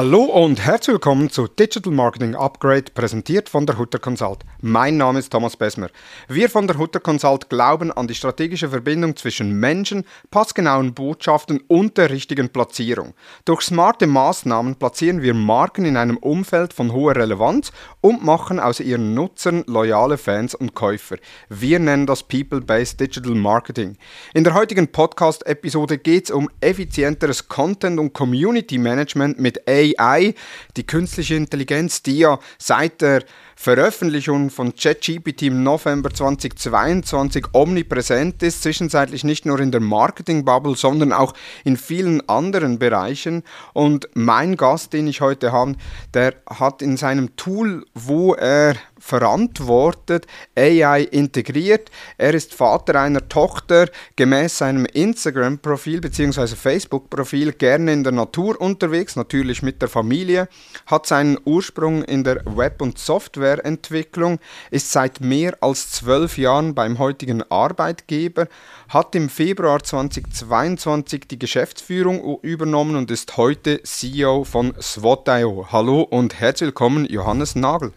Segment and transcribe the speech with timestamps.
[0.00, 4.38] Hallo und herzlich willkommen zu Digital Marketing Upgrade, präsentiert von der Hutter Consult.
[4.62, 5.90] Mein Name ist Thomas Besmer.
[6.26, 11.98] Wir von der Hutter Consult glauben an die strategische Verbindung zwischen Menschen, passgenauen Botschaften und
[11.98, 13.12] der richtigen Platzierung.
[13.44, 18.80] Durch smarte Maßnahmen platzieren wir Marken in einem Umfeld von hoher Relevanz und machen aus
[18.80, 21.16] ihren Nutzern loyale Fans und Käufer.
[21.50, 23.98] Wir nennen das People-Based Digital Marketing.
[24.32, 30.34] In der heutigen Podcast-Episode geht es um effizienteres Content- und Community-Management mit AI AI,
[30.76, 33.24] die künstliche Intelligenz, die ja seit der
[33.56, 41.12] Veröffentlichung von ChatGPT im November 2022 omnipräsent ist, zwischenzeitlich nicht nur in der Marketing-Bubble, sondern
[41.12, 41.34] auch
[41.64, 43.42] in vielen anderen Bereichen.
[43.74, 45.74] Und mein Gast, den ich heute habe,
[46.14, 51.90] der hat in seinem Tool, wo er verantwortet, AI integriert.
[52.18, 56.46] Er ist Vater einer Tochter, gemäß seinem Instagram-Profil bzw.
[56.48, 60.48] Facebook-Profil gerne in der Natur unterwegs, natürlich mit der Familie,
[60.86, 64.38] hat seinen Ursprung in der Web- und Softwareentwicklung,
[64.70, 68.46] ist seit mehr als zwölf Jahren beim heutigen Arbeitgeber,
[68.88, 75.68] hat im Februar 2022 die Geschäftsführung übernommen und ist heute CEO von SWOT.io.
[75.72, 77.92] Hallo und herzlich willkommen, Johannes Nagel.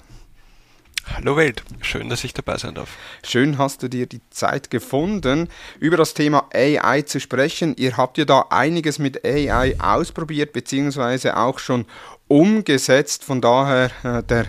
[1.12, 2.96] Hallo Welt, schön, dass ich dabei sein darf.
[3.26, 7.76] Schön hast du dir die Zeit gefunden, über das Thema AI zu sprechen.
[7.76, 11.86] Ihr habt ja da einiges mit AI ausprobiert, beziehungsweise auch schon
[12.30, 13.26] umgesetzt.
[13.26, 14.46] Von daher äh, der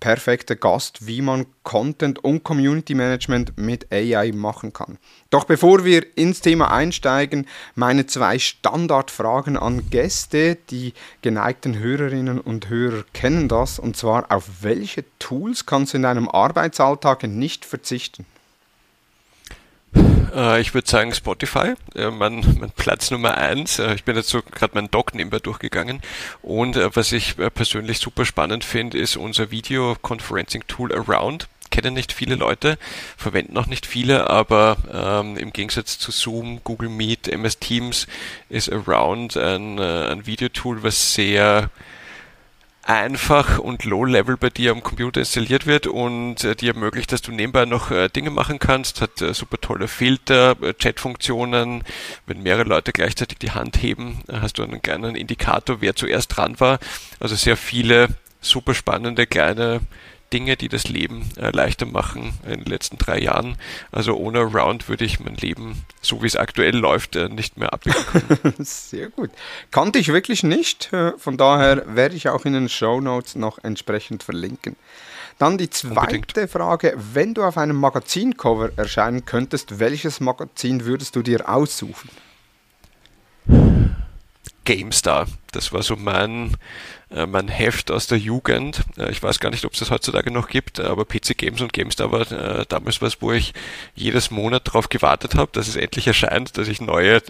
[0.00, 4.98] perfekte Gast, wie man Content und Community Management mit AI machen kann.
[5.30, 10.56] Doch bevor wir ins Thema einsteigen, meine zwei Standardfragen an Gäste.
[10.70, 16.02] Die geneigten Hörerinnen und Hörer kennen das, und zwar auf welche Tools kannst du in
[16.04, 18.24] deinem Arbeitsalltag nicht verzichten?
[20.38, 23.78] Äh, ich würde sagen Spotify, äh, mein, mein Platz Nummer eins.
[23.78, 26.00] Äh, ich bin jetzt so gerade meinen Doc nebenbei durchgegangen
[26.42, 32.78] und was ich persönlich super spannend finde, ist unser Video-Conferencing-Tool Around kennen nicht viele Leute,
[33.18, 38.06] verwenden auch nicht viele, aber ähm, im Gegensatz zu Zoom, Google Meet, MS Teams
[38.48, 41.70] ist Around ein, ein Videotool, was sehr
[42.88, 47.32] einfach und low-level bei dir am Computer installiert wird und äh, dir ermöglicht, dass du
[47.32, 51.84] nebenbei noch äh, Dinge machen kannst, hat äh, super tolle Filter, äh, Chatfunktionen,
[52.26, 56.34] wenn mehrere Leute gleichzeitig die Hand heben, äh, hast du einen kleinen Indikator, wer zuerst
[56.34, 56.78] dran war.
[57.20, 58.08] Also sehr viele
[58.40, 59.80] super spannende kleine
[60.32, 63.56] Dinge, die das Leben äh, leichter machen in den letzten drei Jahren.
[63.90, 67.72] Also ohne Round würde ich mein Leben, so wie es aktuell läuft, äh, nicht mehr
[67.72, 68.04] abwickeln
[68.42, 68.54] können.
[68.64, 69.30] Sehr gut.
[69.70, 70.92] Kannte ich wirklich nicht.
[70.92, 74.76] Äh, von daher werde ich auch in den Show Notes noch entsprechend verlinken.
[75.38, 76.50] Dann die zweite Unbedingt.
[76.50, 76.94] Frage.
[77.12, 82.10] Wenn du auf einem Magazincover erscheinen könntest, welches Magazin würdest du dir aussuchen?
[84.68, 85.26] GameStar.
[85.52, 86.54] Das war so mein,
[87.10, 88.82] äh, mein Heft aus der Jugend.
[88.98, 91.72] Äh, ich weiß gar nicht, ob es das heutzutage noch gibt, aber PC Games und
[91.72, 93.54] GameStar war äh, damals was, wo ich
[93.94, 97.22] jedes Monat darauf gewartet habe, dass es endlich erscheint, dass ich neue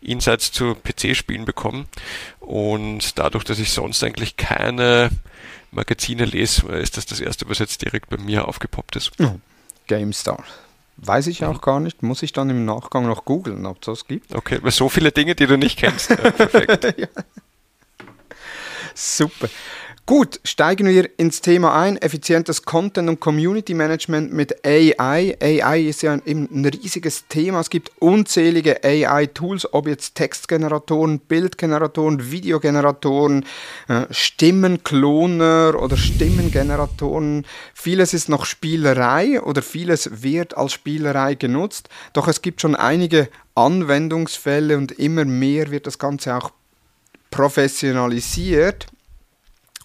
[0.00, 1.86] Insights zu PC-Spielen bekomme.
[2.40, 5.10] Und dadurch, dass ich sonst eigentlich keine
[5.70, 9.12] Magazine lese, ist das das erste, was jetzt direkt bei mir aufgepoppt ist.
[9.20, 9.38] Oh,
[9.86, 10.44] GameStar.
[11.02, 11.60] Weiß ich auch mhm.
[11.60, 12.02] gar nicht.
[12.02, 14.34] Muss ich dann im Nachgang noch googeln, ob es das gibt?
[14.34, 16.10] Okay, aber so viele Dinge, die du nicht kennst.
[16.22, 16.98] Ja, perfekt.
[16.98, 17.06] ja.
[18.94, 19.48] Super.
[20.06, 21.96] Gut, steigen wir ins Thema ein.
[21.96, 25.36] Effizientes Content und Community Management mit AI.
[25.40, 27.60] AI ist ja eben ein riesiges Thema.
[27.60, 33.44] Es gibt unzählige AI-Tools, ob jetzt Textgeneratoren, Bildgeneratoren, Videogeneratoren,
[33.86, 37.46] äh, Stimmenkloner oder Stimmengeneratoren.
[37.72, 41.88] Vieles ist noch Spielerei oder vieles wird als Spielerei genutzt.
[42.14, 46.50] Doch es gibt schon einige Anwendungsfälle und immer mehr wird das Ganze auch
[47.30, 48.88] professionalisiert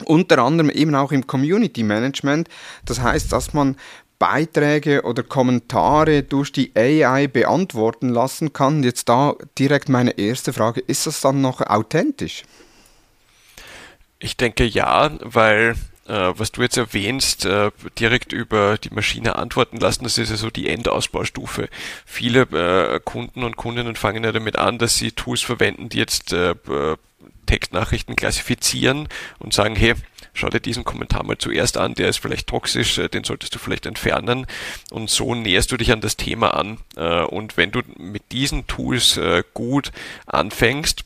[0.04, 2.50] unter anderem eben auch im Community Management.
[2.86, 3.78] Das heißt, dass man
[4.20, 8.84] Beiträge oder Kommentare durch die AI beantworten lassen kann.
[8.84, 12.44] Jetzt da direkt meine erste Frage, ist das dann noch authentisch?
[14.20, 15.76] Ich denke ja, weil
[16.08, 20.50] was du jetzt erwähnst, äh, direkt über die Maschine antworten lassen, das ist ja so
[20.50, 21.68] die Endausbaustufe.
[22.06, 26.32] Viele äh, Kunden und Kundinnen fangen ja damit an, dass sie Tools verwenden, die jetzt
[26.34, 26.54] äh,
[27.46, 29.08] Textnachrichten klassifizieren
[29.40, 29.96] und sagen, hey,
[30.34, 33.60] schau dir diesen Kommentar mal zuerst an, der ist vielleicht toxisch, äh, den solltest du
[33.60, 34.46] vielleicht entfernen.
[34.92, 36.78] Und so näherst du dich an das Thema an.
[36.96, 39.92] Äh, und wenn du mit diesen Tools äh, gut
[40.28, 41.06] anfängst,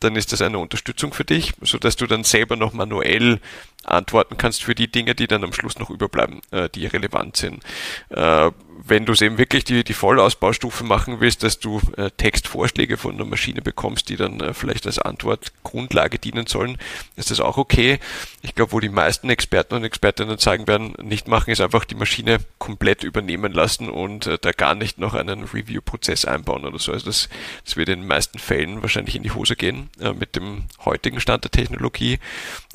[0.00, 3.40] dann ist das eine Unterstützung für dich, sodass du dann selber noch manuell
[3.86, 7.62] antworten kannst für die Dinge, die dann am Schluss noch überbleiben, äh, die relevant sind.
[8.10, 8.50] Äh,
[8.86, 13.16] wenn du es eben wirklich die, die Vollausbaustufe machen willst, dass du äh, Textvorschläge von
[13.16, 16.76] der Maschine bekommst, die dann äh, vielleicht als Antwortgrundlage dienen sollen,
[17.16, 17.98] ist das auch okay.
[18.42, 21.94] Ich glaube, wo die meisten Experten und Expertinnen sagen werden, nicht machen, ist einfach die
[21.94, 26.92] Maschine komplett übernehmen lassen und äh, da gar nicht noch einen Review-Prozess einbauen oder so.
[26.92, 27.28] Also das,
[27.64, 31.20] das wird in den meisten Fällen wahrscheinlich in die Hose gehen äh, mit dem heutigen
[31.20, 32.18] Stand der Technologie.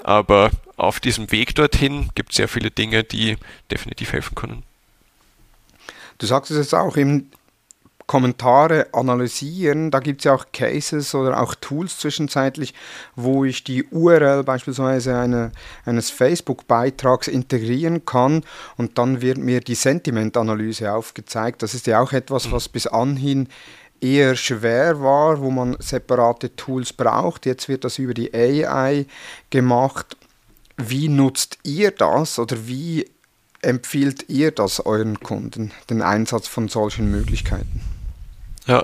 [0.03, 3.37] Aber auf diesem Weg dorthin gibt es sehr viele Dinge, die
[3.69, 4.63] definitiv helfen können.
[6.17, 7.31] Du sagst es jetzt auch, eben
[8.09, 12.73] Kommentare analysieren, da gibt es ja auch Cases oder auch Tools zwischenzeitlich,
[13.15, 15.51] wo ich die URL beispielsweise eine,
[15.85, 18.43] eines Facebook-Beitrags integrieren kann
[18.77, 21.61] und dann wird mir die Sentimentanalyse aufgezeigt.
[21.61, 22.53] Das ist ja auch etwas, mhm.
[22.53, 23.47] was bis anhin
[24.01, 27.45] eher schwer war, wo man separate Tools braucht.
[27.45, 29.05] Jetzt wird das über die AI
[29.49, 30.17] gemacht.
[30.77, 33.09] Wie nutzt ihr das oder wie
[33.61, 37.81] empfiehlt ihr das euren Kunden, den Einsatz von solchen Möglichkeiten?
[38.65, 38.83] Ja,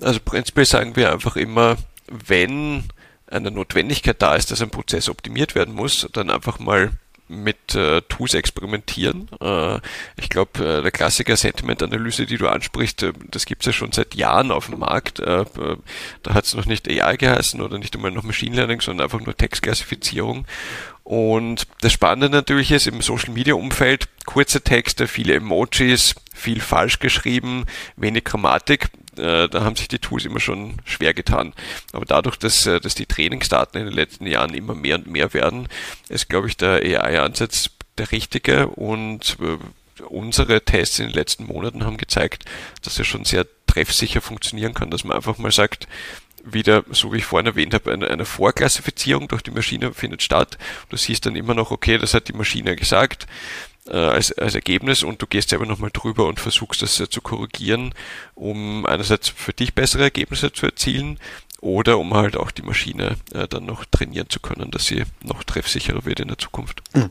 [0.00, 1.76] also prinzipiell sagen wir einfach immer,
[2.08, 2.84] wenn
[3.26, 6.92] eine Notwendigkeit da ist, dass ein Prozess optimiert werden muss, dann einfach mal
[7.28, 9.28] mit äh, Tools experimentieren.
[9.40, 9.80] Äh,
[10.16, 13.92] ich glaube, äh, der Klassiker Sentiment-Analyse, die du ansprichst, äh, das gibt es ja schon
[13.92, 15.20] seit Jahren auf dem Markt.
[15.20, 15.76] Äh, äh,
[16.22, 19.20] da hat es noch nicht AI geheißen oder nicht einmal noch Machine Learning, sondern einfach
[19.20, 20.46] nur Textklassifizierung.
[21.02, 26.98] Und das Spannende natürlich ist im Social Media Umfeld kurze Texte, viele Emojis, viel falsch
[26.98, 28.88] geschrieben, wenig Grammatik.
[29.18, 31.52] Äh, da haben sich die Tools immer schon schwer getan.
[31.92, 35.32] Aber dadurch, dass, äh, dass die Trainingsdaten in den letzten Jahren immer mehr und mehr
[35.34, 35.68] werden,
[36.08, 41.84] ist, glaube ich, der AI-Ansatz der richtige und äh, unsere Tests in den letzten Monaten
[41.84, 42.44] haben gezeigt,
[42.82, 45.88] dass er schon sehr treffsicher funktionieren kann, dass man einfach mal sagt,
[46.44, 50.58] wieder, so wie ich vorhin erwähnt habe, eine, eine Vorklassifizierung durch die Maschine findet statt.
[50.90, 53.26] Du siehst dann immer noch, okay, das hat die Maschine gesagt
[53.88, 57.20] äh, als, als Ergebnis und du gehst selber nochmal drüber und versuchst das äh, zu
[57.20, 57.94] korrigieren,
[58.34, 61.18] um einerseits für dich bessere Ergebnisse zu erzielen
[61.60, 65.44] oder um halt auch die Maschine äh, dann noch trainieren zu können, dass sie noch
[65.44, 66.82] treffsicherer wird in der Zukunft.
[66.92, 67.10] Hm.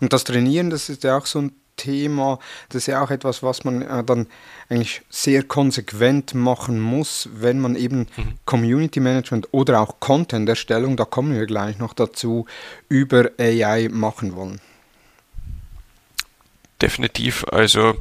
[0.00, 2.38] Und das Trainieren, das ist ja auch so ein Thema.
[2.68, 4.26] Das ist ja auch etwas, was man äh, dann
[4.68, 8.34] eigentlich sehr konsequent machen muss, wenn man eben mhm.
[8.44, 12.46] Community Management oder auch Content-Erstellung, da kommen wir gleich noch dazu,
[12.88, 14.60] über AI machen wollen.
[16.80, 17.44] Definitiv.
[17.50, 17.96] Also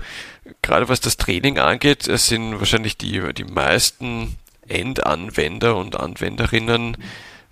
[0.61, 4.37] gerade was das Training angeht, sind wahrscheinlich die, die meisten
[4.67, 6.97] Endanwender und Anwenderinnen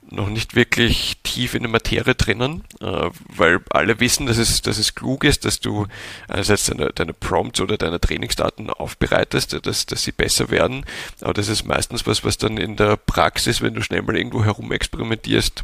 [0.10, 4.78] noch nicht wirklich tief in der Materie drinnen, äh, weil alle wissen, dass es, dass
[4.78, 5.86] es klug ist, dass du
[6.28, 10.86] einerseits deine, deine Prompts oder deine Trainingsdaten aufbereitest, dass, dass sie besser werden.
[11.22, 14.44] Aber das ist meistens was, was dann in der Praxis, wenn du schnell mal irgendwo
[14.44, 15.64] herumexperimentierst,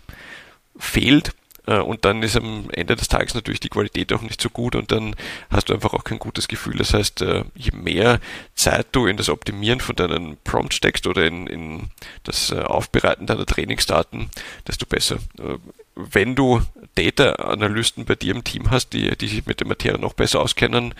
[0.77, 1.31] fehlt
[1.65, 4.91] und dann ist am Ende des Tages natürlich die Qualität auch nicht so gut und
[4.91, 5.15] dann
[5.49, 6.77] hast du einfach auch kein gutes Gefühl.
[6.77, 8.19] Das heißt, äh, je mehr
[8.55, 11.89] Zeit du in das Optimieren von deinen Prompts steckst oder in, in
[12.23, 14.29] das äh, Aufbereiten deiner Trainingsdaten,
[14.67, 15.19] desto besser.
[15.95, 16.61] Wenn du
[16.95, 20.93] Data-Analysten bei dir im Team hast, die, die sich mit der Materie noch besser auskennen,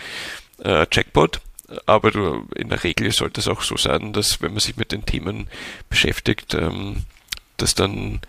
[0.59, 1.42] äh, Checkpot.
[1.86, 4.92] Aber du, in der Regel sollte es auch so sein, dass wenn man sich mit
[4.92, 5.48] den Themen
[5.89, 7.04] beschäftigt, ähm,
[7.57, 8.21] dass dann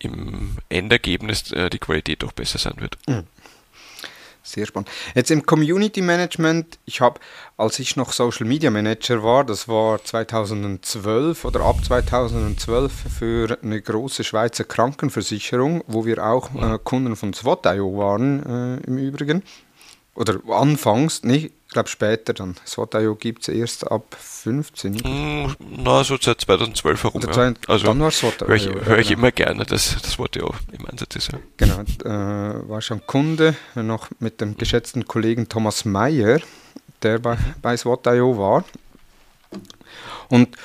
[0.00, 2.98] im Endergebnis äh, die Qualität doch besser sein wird.
[3.08, 3.24] Mhm.
[4.42, 4.88] Sehr spannend.
[5.14, 7.20] Jetzt im Community Management, ich habe,
[7.58, 13.80] als ich noch Social Media Manager war, das war 2012 oder ab 2012 für eine
[13.80, 19.42] große Schweizer Krankenversicherung, wo wir auch äh, Kunden von SWOT.io waren äh, im Übrigen.
[20.14, 22.56] Oder anfangs, nicht, ich glaube später dann.
[22.66, 24.94] SWOT.io gibt es erst ab 15.
[24.94, 27.22] Mm, na, so seit 2012 herum.
[27.22, 27.54] Ja.
[27.68, 28.48] Also dann war SWOT.io.
[28.48, 29.20] Höre ich, hör ich genau.
[29.20, 31.30] immer gerne, dass das SWOT.io im Einsatz ist.
[31.30, 31.38] Ja.
[31.58, 36.40] Genau, äh, war schon Kunde, noch mit dem geschätzten Kollegen Thomas Meyer,
[37.02, 38.64] der bei, bei SWOT.io war.
[40.28, 40.56] Und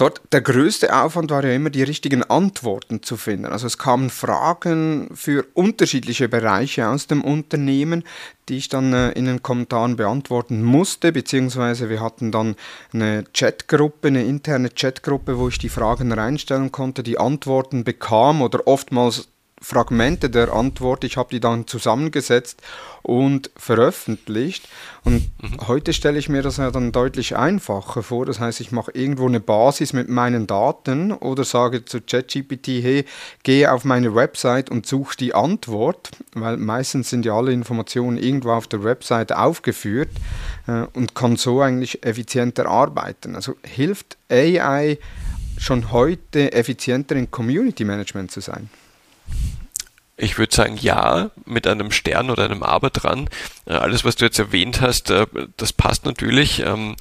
[0.00, 3.44] Dort der größte Aufwand war ja immer, die richtigen Antworten zu finden.
[3.44, 8.04] Also es kamen Fragen für unterschiedliche Bereiche aus dem Unternehmen,
[8.48, 12.56] die ich dann äh, in den Kommentaren beantworten musste, beziehungsweise wir hatten dann
[12.94, 18.66] eine Chatgruppe, eine interne Chatgruppe, wo ich die Fragen reinstellen konnte, die Antworten bekam oder
[18.66, 19.28] oftmals
[19.62, 21.04] Fragmente der Antwort.
[21.04, 22.62] Ich habe die dann zusammengesetzt
[23.02, 24.68] und veröffentlicht.
[25.04, 25.68] Und mhm.
[25.68, 28.24] heute stelle ich mir das ja dann deutlich einfacher vor.
[28.24, 33.04] Das heißt, ich mache irgendwo eine Basis mit meinen Daten oder sage zu ChatGPT, hey,
[33.42, 38.52] gehe auf meine Website und suche die Antwort, weil meistens sind ja alle Informationen irgendwo
[38.52, 40.10] auf der Website aufgeführt
[40.66, 43.34] äh, und kann so eigentlich effizienter arbeiten.
[43.34, 44.98] Also hilft AI
[45.58, 48.70] schon heute effizienter in Community Management zu sein?
[50.22, 53.30] Ich würde sagen, ja, mit einem Stern oder einem Aber dran.
[53.64, 56.60] Äh, alles, was du jetzt erwähnt hast, äh, das passt natürlich.
[56.60, 56.96] Ähm,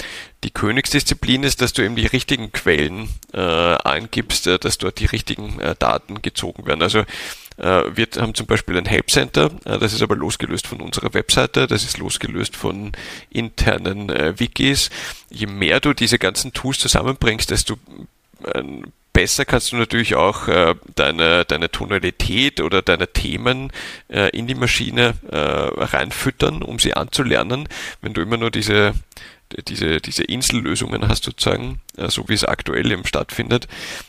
[0.45, 5.59] die Königsdisziplin ist, dass du eben die richtigen Quellen äh, eingibst, dass dort die richtigen
[5.79, 6.81] Daten gezogen werden.
[6.81, 7.03] Also
[7.57, 11.83] wir haben zum Beispiel ein Help Center, das ist aber losgelöst von unserer Webseite, das
[11.83, 12.93] ist losgelöst von
[13.29, 14.07] internen
[14.39, 14.89] Wikis.
[15.29, 17.77] Je mehr du diese ganzen Tools zusammenbringst, desto
[19.19, 23.71] besser kannst du natürlich auch äh, deine, deine Tonalität oder deine Themen
[24.07, 27.67] äh, in die Maschine äh, reinfüttern, um sie anzulernen.
[28.01, 28.93] Wenn du immer nur diese,
[29.67, 33.67] diese, diese Insellösungen hast sozusagen, äh, so wie es aktuell eben stattfindet,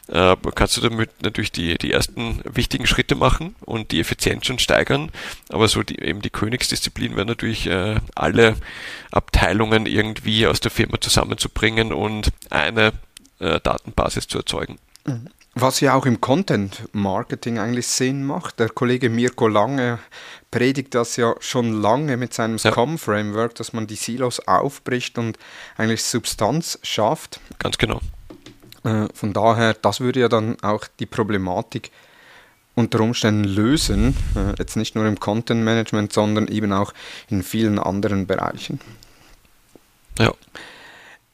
[0.09, 4.61] äh, kannst du damit natürlich die, die ersten wichtigen Schritte machen und die Effizienz schon
[4.61, 5.11] steigern.
[5.49, 8.55] Aber so die, eben die Königsdisziplin wäre natürlich äh, alle
[9.11, 12.93] Abteilungen irgendwie aus der Firma zusammenzubringen und eine
[13.41, 14.79] Datenbasis zu erzeugen.
[15.55, 18.61] Was ja auch im Content Marketing eigentlich Sinn macht.
[18.61, 19.99] Der Kollege Mirko Lange
[20.51, 22.71] predigt das ja schon lange mit seinem ja.
[22.71, 25.39] Scrum-Framework, dass man die Silos aufbricht und
[25.77, 27.41] eigentlich Substanz schafft.
[27.59, 28.01] Ganz genau.
[28.85, 31.91] Äh, von daher, das würde ja dann auch die Problematik
[32.75, 36.95] unter Umständen lösen, äh, jetzt nicht nur im Content Management, sondern eben auch
[37.29, 38.81] in vielen anderen Bereichen.
[40.19, 40.33] Ja.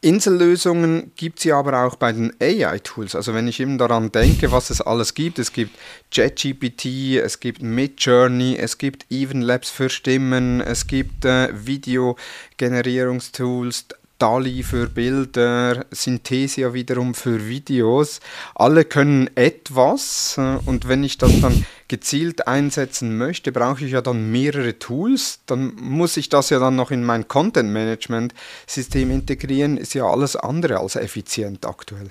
[0.06, 3.16] Insellösungen gibt es ja aber auch bei den AI-Tools.
[3.16, 5.76] Also wenn ich eben daran denke, was es alles gibt, es gibt
[6.14, 13.86] ChatGPT, es gibt Midjourney, es gibt Evenlabs für Stimmen, es gibt äh, Videogenerierungstools,
[14.18, 18.20] DALI für Bilder, Synthesia wiederum für Videos.
[18.54, 24.00] Alle können etwas äh, und wenn ich das dann gezielt einsetzen möchte, brauche ich ja
[24.00, 25.40] dann mehrere Tools.
[25.46, 28.34] Dann muss ich das ja dann noch in mein Content Management
[28.66, 29.76] System integrieren.
[29.76, 32.08] Ist ja alles andere als effizient aktuell.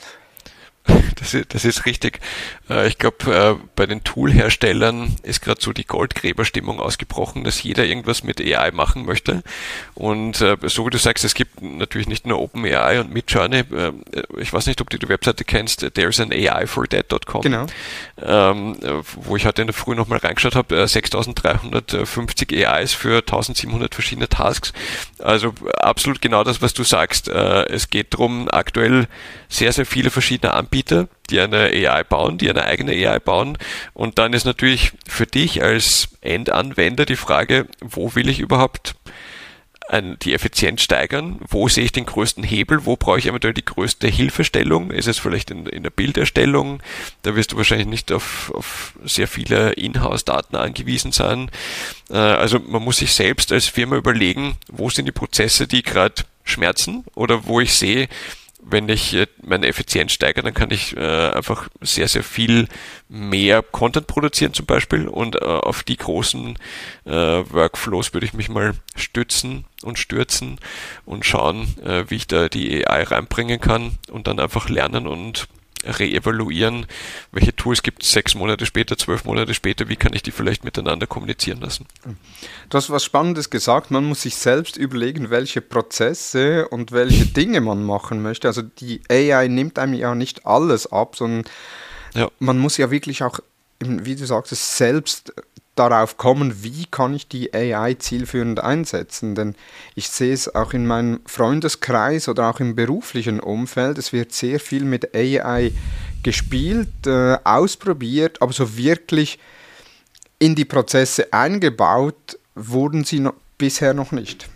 [1.16, 2.20] Das ist, das ist richtig.
[2.70, 7.86] Äh, ich glaube, äh, bei den Tool-Herstellern ist gerade so die Goldgräberstimmung ausgebrochen, dass jeder
[7.86, 9.42] irgendwas mit AI machen möchte.
[9.94, 13.64] Und äh, so wie du sagst, es gibt natürlich nicht nur OpenAI und Midjourney.
[14.38, 17.42] Ich weiß nicht, ob du die Webseite kennst, there's an AI for that.com.
[17.42, 17.66] Genau.
[18.22, 18.78] Ähm,
[19.16, 24.74] wo ich heute in der Früh nochmal reingeschaut habe, 6350 AIs für 1700 verschiedene Tasks.
[25.20, 27.28] Also absolut genau das, was du sagst.
[27.30, 29.08] Es geht darum, aktuell
[29.50, 33.58] sehr, sehr viele verschiedene Anbieter, die eine AI bauen, die eine eigene AI bauen.
[33.94, 38.96] Und dann ist natürlich für dich als Endanwender die Frage, wo will ich überhaupt
[40.24, 41.40] die Effizienz steigern?
[41.48, 42.86] Wo sehe ich den größten Hebel?
[42.86, 44.90] Wo brauche ich eventuell die größte Hilfestellung?
[44.90, 46.82] Ist es vielleicht in, in der Bilderstellung?
[47.22, 51.52] Da wirst du wahrscheinlich nicht auf, auf sehr viele Inhouse-Daten angewiesen sein.
[52.10, 56.24] Äh, also man muss sich selbst als Firma überlegen, wo sind die Prozesse, die gerade
[56.44, 58.08] schmerzen oder wo ich sehe,
[58.68, 62.68] wenn ich äh, meine Effizienz steigere, dann kann ich äh, einfach sehr, sehr viel
[63.08, 66.58] mehr Content produzieren zum Beispiel und äh, auf die großen
[67.06, 70.60] äh, Workflows würde ich mich mal stützen und stürzen
[71.06, 75.48] und schauen, äh, wie ich da die AI reinbringen kann und dann einfach lernen und
[75.86, 76.86] reevaluieren,
[77.32, 80.64] welche Tools gibt es sechs Monate später, zwölf Monate später, wie kann ich die vielleicht
[80.64, 81.86] miteinander kommunizieren lassen.
[82.70, 87.62] Du hast was Spannendes gesagt, man muss sich selbst überlegen, welche Prozesse und welche Dinge
[87.62, 88.48] man machen möchte.
[88.48, 91.44] Also die AI nimmt einem ja nicht alles ab, sondern
[92.14, 92.30] ja.
[92.40, 93.40] man muss ja wirklich auch,
[93.80, 95.34] wie du sagst, selbst
[95.76, 99.36] darauf kommen, wie kann ich die AI zielführend einsetzen.
[99.36, 99.56] Denn
[99.94, 104.60] ich sehe es auch in meinem Freundeskreis oder auch im beruflichen Umfeld, es wird sehr
[104.60, 105.72] viel mit AI
[106.24, 109.38] gespielt, äh, ausprobiert, aber so wirklich
[110.40, 114.48] in die Prozesse eingebaut wurden sie noch, bisher noch nicht.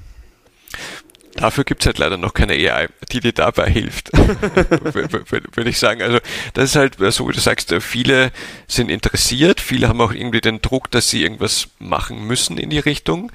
[1.40, 6.02] Dafür gibt es halt leider noch keine AI, die dir dabei hilft, würde ich sagen.
[6.02, 6.20] Also
[6.54, 8.34] das ist halt so, wie du sagst, viele
[8.68, 12.80] sind interessiert, viele haben auch irgendwie den Druck, dass sie irgendwas machen müssen in die
[12.80, 13.32] Richtung.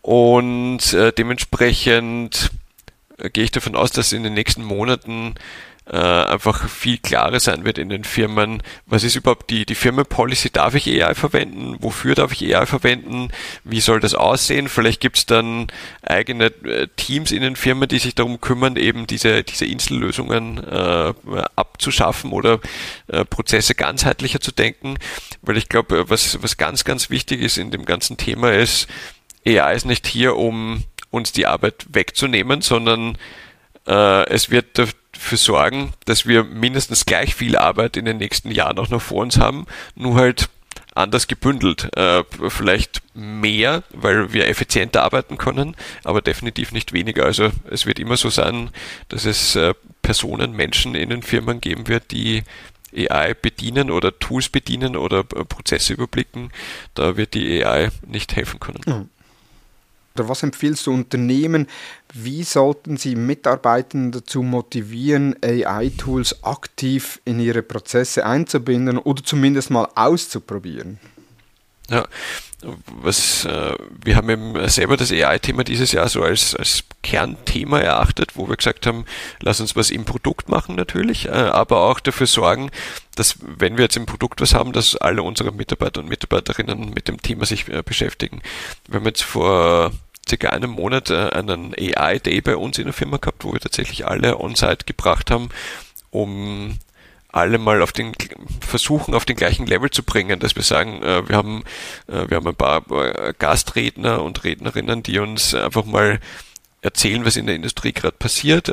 [0.00, 2.50] Und äh, dementsprechend
[3.18, 5.34] äh, gehe ich davon aus, dass in den nächsten Monaten
[5.86, 8.62] äh, einfach viel klarer sein wird in den Firmen.
[8.86, 10.50] Was ist überhaupt die, die Firmenpolicy?
[10.50, 11.76] Darf ich AI verwenden?
[11.80, 13.28] Wofür darf ich AI verwenden?
[13.64, 14.68] Wie soll das aussehen?
[14.68, 15.66] Vielleicht gibt es dann
[16.02, 21.12] eigene äh, Teams in den Firmen, die sich darum kümmern, eben diese, diese Insellösungen äh,
[21.56, 22.60] abzuschaffen oder
[23.08, 24.96] äh, Prozesse ganzheitlicher zu denken.
[25.42, 28.88] Weil ich glaube, was, was ganz, ganz wichtig ist in dem ganzen Thema ist,
[29.46, 33.18] AI ist nicht hier, um uns die Arbeit wegzunehmen, sondern
[33.86, 34.78] äh, es wird
[35.14, 39.22] dafür sorgen, dass wir mindestens gleich viel Arbeit in den nächsten Jahren auch noch vor
[39.22, 40.48] uns haben, nur halt
[40.94, 41.90] anders gebündelt.
[41.96, 47.24] Äh, vielleicht mehr, weil wir effizienter arbeiten können, aber definitiv nicht weniger.
[47.24, 48.70] Also es wird immer so sein,
[49.08, 52.44] dass es äh, Personen, Menschen in den Firmen geben wird, die
[52.96, 56.50] AI bedienen oder Tools bedienen oder äh, Prozesse überblicken.
[56.94, 58.80] Da wird die AI nicht helfen können.
[58.86, 59.08] Mhm.
[60.16, 61.66] Oder was empfiehlst du Unternehmen?
[62.16, 69.88] Wie sollten sie Mitarbeitende dazu motivieren, AI-Tools aktiv in ihre Prozesse einzubinden oder zumindest mal
[69.96, 71.00] auszuprobieren?
[71.90, 72.06] Ja,
[73.02, 78.36] was, äh, wir haben eben selber das AI-Thema dieses Jahr so als, als Kernthema erachtet,
[78.36, 79.04] wo wir gesagt haben,
[79.40, 82.70] lass uns was im Produkt machen natürlich, äh, aber auch dafür sorgen,
[83.16, 87.08] dass wenn wir jetzt im Produkt was haben, dass alle unsere Mitarbeiter und Mitarbeiterinnen mit
[87.08, 88.40] dem Thema sich äh, beschäftigen.
[88.88, 89.92] Wir haben jetzt vor
[90.28, 94.06] circa einem Monat äh, einen AI-Day bei uns in der Firma gehabt, wo wir tatsächlich
[94.06, 95.50] alle on-site gebracht haben,
[96.10, 96.78] um
[97.28, 98.12] alle mal auf den
[98.60, 101.64] versuchen auf den gleichen Level zu bringen, dass wir sagen, äh, wir haben
[102.06, 102.82] äh, wir haben ein paar
[103.38, 106.20] Gastredner und Rednerinnen, die uns einfach mal
[106.80, 108.70] erzählen, was in der Industrie gerade passiert,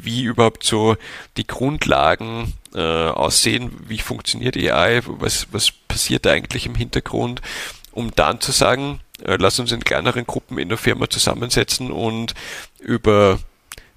[0.00, 0.96] wie überhaupt so
[1.36, 7.42] die Grundlagen aussehen, wie funktioniert AI, was was passiert eigentlich im Hintergrund,
[7.90, 12.34] um dann zu sagen, lass uns in kleineren Gruppen in der Firma zusammensetzen und
[12.78, 13.38] über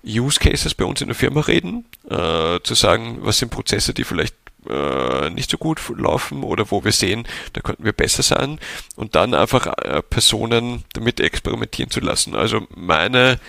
[0.06, 4.04] Use Cases bei uns in der Firma reden, äh, zu sagen, was sind Prozesse, die
[4.04, 4.36] vielleicht
[4.68, 8.60] äh, nicht so gut laufen oder wo wir sehen, da könnten wir besser sein
[8.96, 12.36] und dann einfach äh, Personen damit experimentieren zu lassen.
[12.36, 13.40] Also meine,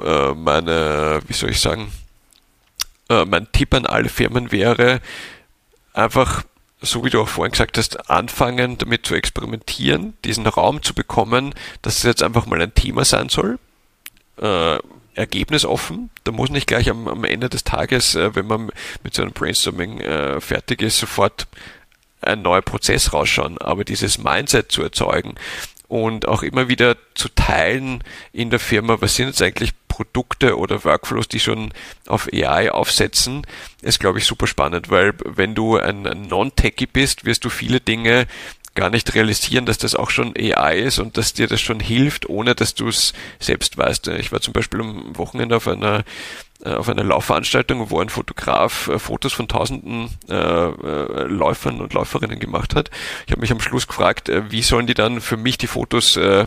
[0.00, 1.92] äh, meine, wie soll ich sagen,
[3.08, 5.00] äh, mein Tipp an alle Firmen wäre,
[5.92, 6.44] einfach
[6.80, 11.54] so wie du auch vorhin gesagt hast, anfangen damit zu experimentieren, diesen Raum zu bekommen,
[11.82, 13.58] dass es jetzt einfach mal ein Thema sein soll.
[14.40, 14.78] Äh,
[15.14, 15.66] Ergebnis.
[16.24, 18.70] Da muss nicht gleich am, am Ende des Tages, äh, wenn man
[19.02, 21.46] mit so einem Brainstorming äh, fertig ist, sofort
[22.22, 23.58] ein neuer Prozess rausschauen.
[23.58, 25.34] Aber dieses Mindset zu erzeugen
[25.88, 30.82] und auch immer wieder zu teilen in der Firma, was sind jetzt eigentlich Produkte oder
[30.82, 31.74] Workflows, die schon
[32.06, 33.46] auf AI aufsetzen,
[33.82, 38.26] ist, glaube ich, super spannend, weil wenn du ein, Non-Techie bist, wirst du viele Dinge
[38.74, 42.30] gar nicht realisieren, dass das auch schon AI ist und dass dir das schon hilft,
[42.30, 44.08] ohne dass du es selbst weißt.
[44.08, 46.04] Ich war zum Beispiel am Wochenende auf einer
[46.64, 51.92] äh, auf einer Laufveranstaltung, wo ein Fotograf äh, Fotos von tausenden äh, äh, Läufern und
[51.92, 52.90] Läuferinnen gemacht hat.
[53.26, 56.46] Ich habe mich am Schluss gefragt, wie sollen die dann für mich die Fotos äh,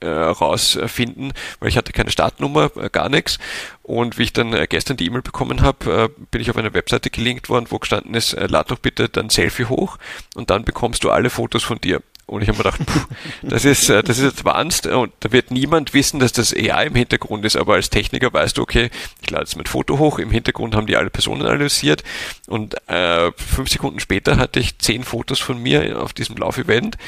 [0.00, 3.38] äh, rausfinden, weil ich hatte keine Startnummer, äh, gar nichts.
[3.82, 6.74] Und wie ich dann äh, gestern die E-Mail bekommen habe, äh, bin ich auf eine
[6.74, 9.98] Webseite gelinkt worden, wo gestanden ist, äh, lad doch bitte dein Selfie hoch
[10.34, 12.02] und dann bekommst du alle Fotos von dir.
[12.26, 15.52] Und ich habe mir gedacht, puh, das ist, äh, das ist advanced und da wird
[15.52, 18.90] niemand wissen, dass das AI im Hintergrund ist, aber als Techniker weißt du, okay,
[19.22, 22.02] ich lade jetzt mein Foto hoch, im Hintergrund haben die alle Personen analysiert
[22.48, 26.98] und äh, fünf Sekunden später hatte ich zehn Fotos von mir auf diesem Laufevent.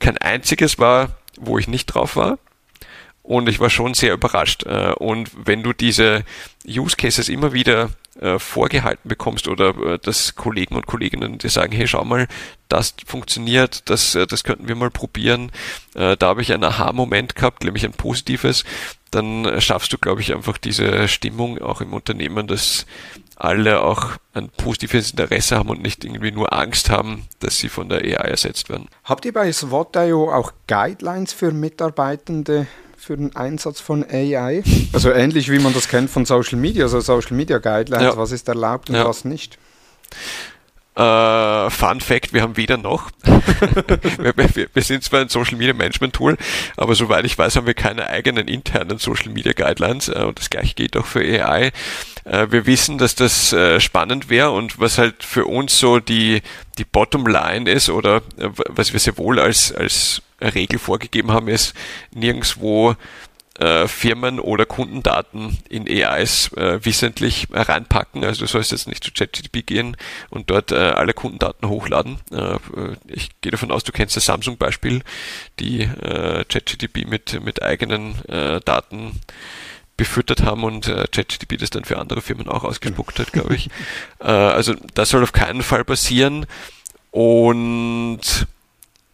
[0.00, 2.38] Kein einziges war, wo ich nicht drauf war.
[3.24, 4.64] Und ich war schon sehr überrascht.
[4.66, 6.24] Äh, und wenn du diese
[6.68, 7.88] Use Cases immer wieder
[8.20, 12.28] äh, vorgehalten bekommst oder äh, dass Kollegen und Kolleginnen dir sagen, hey, schau mal,
[12.68, 15.52] das funktioniert, das, das könnten wir mal probieren.
[15.92, 18.64] Da habe ich einen Aha-Moment gehabt, nämlich ein positives.
[19.12, 22.84] Dann schaffst du, glaube ich, einfach diese Stimmung auch im Unternehmen, dass
[23.36, 27.88] alle auch ein positives Interesse haben und nicht irgendwie nur Angst haben, dass sie von
[27.88, 28.88] der AI ersetzt werden.
[29.04, 32.66] Habt ihr bei SWOT.io auch Guidelines für Mitarbeitende
[32.96, 34.62] für den Einsatz von AI?
[34.92, 38.16] Also ähnlich wie man das kennt von Social Media, also Social Media Guidelines, ja.
[38.16, 39.06] was ist erlaubt und ja.
[39.06, 39.58] was nicht?
[40.96, 43.10] Uh, Fun Fact, wir haben weder noch.
[43.24, 46.36] wir, wir, wir, sind zwar ein Social Media Management Tool,
[46.76, 50.50] aber soweit ich weiß, haben wir keine eigenen internen Social Media Guidelines uh, und das
[50.50, 51.72] gleiche geht auch für AI.
[52.24, 56.42] Uh, wir wissen, dass das spannend wäre und was halt für uns so die,
[56.78, 58.22] die Bottom Line ist oder
[58.68, 61.74] was wir sehr wohl als, als Regel vorgegeben haben, ist
[62.12, 62.94] nirgendwo
[63.58, 68.24] äh, Firmen oder Kundendaten in AIs äh, wissentlich reinpacken.
[68.24, 69.96] Also du sollst jetzt nicht zu ChatGPT gehen
[70.30, 72.18] und dort äh, alle Kundendaten hochladen.
[72.32, 72.58] Äh,
[73.06, 75.02] ich gehe davon aus, du kennst das Samsung-Beispiel,
[75.60, 79.20] die äh, ChatGPT mit, mit eigenen äh, Daten
[79.96, 83.70] befüttert haben und äh, ChatGPT das dann für andere Firmen auch ausgespuckt hat, glaube ich.
[84.20, 86.46] äh, also das soll auf keinen Fall passieren.
[87.12, 88.48] Und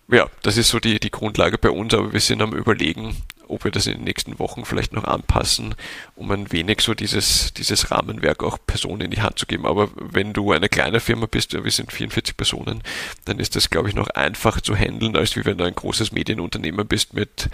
[0.09, 3.17] ja, das ist so die, die Grundlage bei uns, aber wir sind am überlegen,
[3.51, 5.75] ob wir das in den nächsten Wochen vielleicht noch anpassen,
[6.15, 9.67] um ein wenig so dieses, dieses Rahmenwerk auch Personen in die Hand zu geben.
[9.67, 12.83] Aber wenn du eine kleine Firma bist, wir sind 44 Personen,
[13.25, 16.13] dann ist das, glaube ich, noch einfach zu handeln, als wie wenn du ein großes
[16.13, 17.51] Medienunternehmen bist mit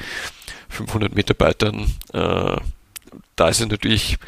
[0.68, 1.92] 500 Mitarbeitern.
[2.12, 2.56] Äh,
[3.36, 4.18] da ist es natürlich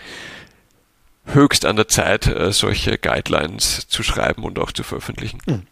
[1.27, 5.41] höchst an der Zeit, äh, solche Guidelines zu schreiben und auch zu veröffentlichen.
[5.47, 5.63] Mhm.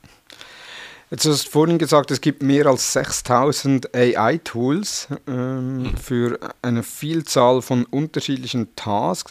[1.11, 5.97] Jetzt hast du vorhin gesagt, es gibt mehr als 6000 AI-Tools ähm, mhm.
[5.97, 9.31] für eine Vielzahl von unterschiedlichen Tasks.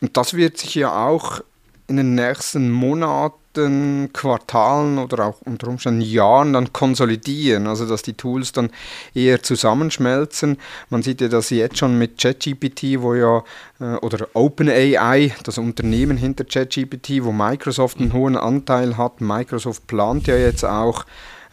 [0.00, 1.40] Und das wird sich ja auch
[1.88, 3.34] in den nächsten Monaten,
[4.12, 8.70] Quartalen oder auch unter Umständen Jahren dann konsolidieren, also dass die Tools dann
[9.14, 10.58] eher zusammenschmelzen.
[10.90, 13.42] Man sieht ja das jetzt schon mit ChatGPT, wo ja
[13.80, 19.20] äh, oder OpenAI, das Unternehmen hinter ChatGPT, wo Microsoft einen hohen Anteil hat.
[19.20, 21.04] Microsoft plant ja jetzt auch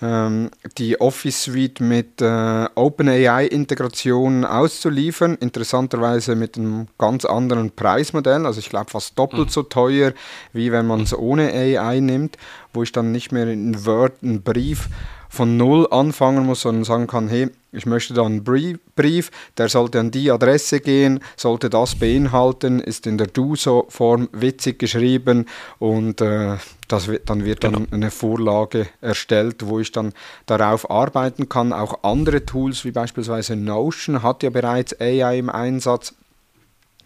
[0.04, 5.36] ähm, die Office Suite mit äh, OpenAI-Integration auszuliefern.
[5.36, 9.52] Interessanterweise mit einem ganz anderen Preismodell, also ich glaube fast doppelt mhm.
[9.52, 10.12] so teuer,
[10.52, 12.38] wie wenn man es ohne AI nimmt,
[12.74, 14.90] wo ich dann nicht mehr in Word einen Brief
[15.34, 20.00] von Null anfangen muss, sondern sagen kann, hey, ich möchte da einen Brief, der sollte
[20.00, 25.48] an die Adresse gehen, sollte das beinhalten, ist in der Do-Form witzig geschrieben
[25.80, 27.80] und äh, das wird, dann wird genau.
[27.80, 30.14] dann eine Vorlage erstellt, wo ich dann
[30.46, 31.74] darauf arbeiten kann.
[31.74, 36.14] Auch andere Tools wie beispielsweise Notion hat ja bereits AI im Einsatz.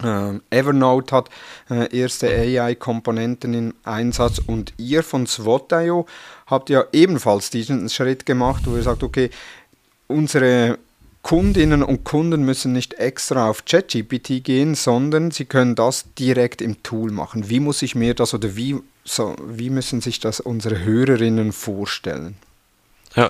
[0.03, 1.29] Uh, Evernote hat
[1.71, 6.05] uh, erste AI-Komponenten im Einsatz und ihr von SWOT.io
[6.47, 9.29] habt ja ebenfalls diesen Schritt gemacht, wo ihr sagt, okay,
[10.07, 10.79] unsere
[11.21, 16.81] Kundinnen und Kunden müssen nicht extra auf ChatGPT gehen, sondern sie können das direkt im
[16.83, 17.49] Tool machen.
[17.49, 22.37] Wie muss ich mir das oder wie, so, wie müssen sich das unsere Hörerinnen vorstellen?
[23.15, 23.29] Ja,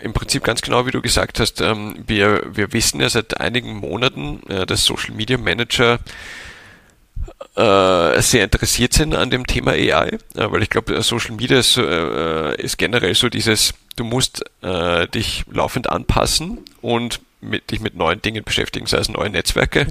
[0.00, 1.60] im Prinzip ganz genau, wie du gesagt hast.
[1.60, 6.00] Ähm, wir, wir wissen ja seit einigen Monaten, äh, dass Social Media Manager
[7.54, 12.78] sehr interessiert sind an dem Thema AI, weil ich glaube, Social Media ist, äh, ist
[12.78, 18.44] generell so dieses, du musst äh, dich laufend anpassen und mit, dich mit neuen Dingen
[18.44, 19.86] beschäftigen, sei es neue Netzwerke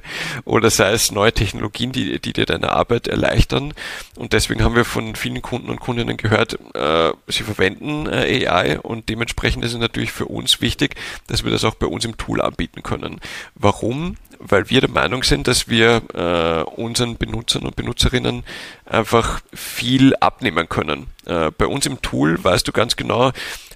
[0.46, 3.74] oder sei es neue Technologien, die, die dir deine Arbeit erleichtern.
[4.16, 8.80] Und deswegen haben wir von vielen Kunden und Kundinnen gehört, äh, sie verwenden äh, AI
[8.80, 10.96] und dementsprechend ist es natürlich für uns wichtig,
[11.28, 13.20] dass wir das auch bei uns im Tool anbieten können.
[13.56, 14.18] Warum?
[14.40, 18.44] weil wir der Meinung sind, dass wir äh, unseren Benutzern und Benutzerinnen
[18.86, 21.08] einfach viel abnehmen können.
[21.26, 23.32] Äh, bei uns im Tool weißt du ganz genau,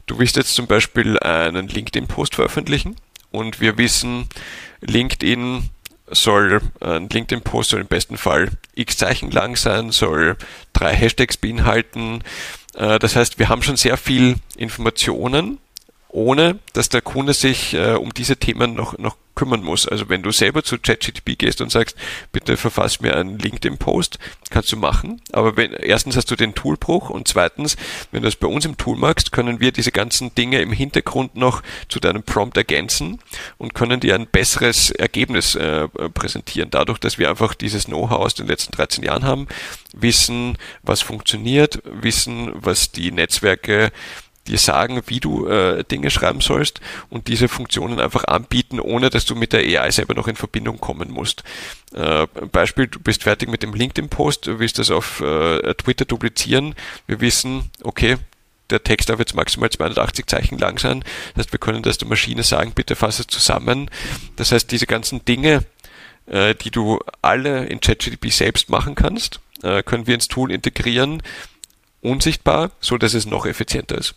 [0.05, 2.95] du willst jetzt zum Beispiel einen LinkedIn-Post veröffentlichen
[3.31, 4.27] und wir wissen,
[4.81, 5.69] LinkedIn
[6.11, 10.37] soll ein LinkedIn-Post soll im besten Fall x Zeichen lang sein, soll
[10.73, 12.23] drei Hashtags beinhalten.
[12.75, 15.59] Äh, das heißt, wir haben schon sehr viel Informationen,
[16.09, 19.87] ohne dass der Kunde sich äh, um diese Themen noch, noch kümmern muss.
[19.87, 21.95] Also wenn du selber zu ChatGPT gehst und sagst,
[22.33, 24.19] bitte verfass mir einen LinkedIn-Post,
[24.49, 25.21] kannst du machen.
[25.31, 27.77] Aber wenn, erstens hast du den Toolbruch und zweitens,
[28.11, 31.35] wenn du es bei uns im Tool magst, können wir diese ganzen Dinge im Hintergrund
[31.35, 33.19] noch zu deinem Prompt ergänzen
[33.57, 36.69] und können dir ein besseres Ergebnis äh, präsentieren.
[36.69, 39.47] Dadurch, dass wir einfach dieses Know-how aus den letzten 13 Jahren haben,
[39.93, 43.91] wissen, was funktioniert, wissen, was die Netzwerke
[44.49, 49.25] dir sagen, wie du äh, Dinge schreiben sollst und diese Funktionen einfach anbieten, ohne dass
[49.25, 51.43] du mit der AI selber noch in Verbindung kommen musst.
[51.93, 56.75] Äh, Beispiel, du bist fertig mit dem LinkedIn-Post, du willst das auf äh, Twitter duplizieren.
[57.07, 58.17] Wir wissen, okay,
[58.69, 61.03] der Text darf jetzt maximal 280 Zeichen lang sein.
[61.33, 63.89] Das heißt, wir können das der Maschine sagen, bitte fasse es zusammen.
[64.35, 65.63] Das heißt, diese ganzen Dinge,
[66.27, 71.23] äh, die du alle in ChatGPT selbst machen kannst, äh, können wir ins Tool integrieren,
[72.01, 74.15] unsichtbar, so dass es noch effizienter ist.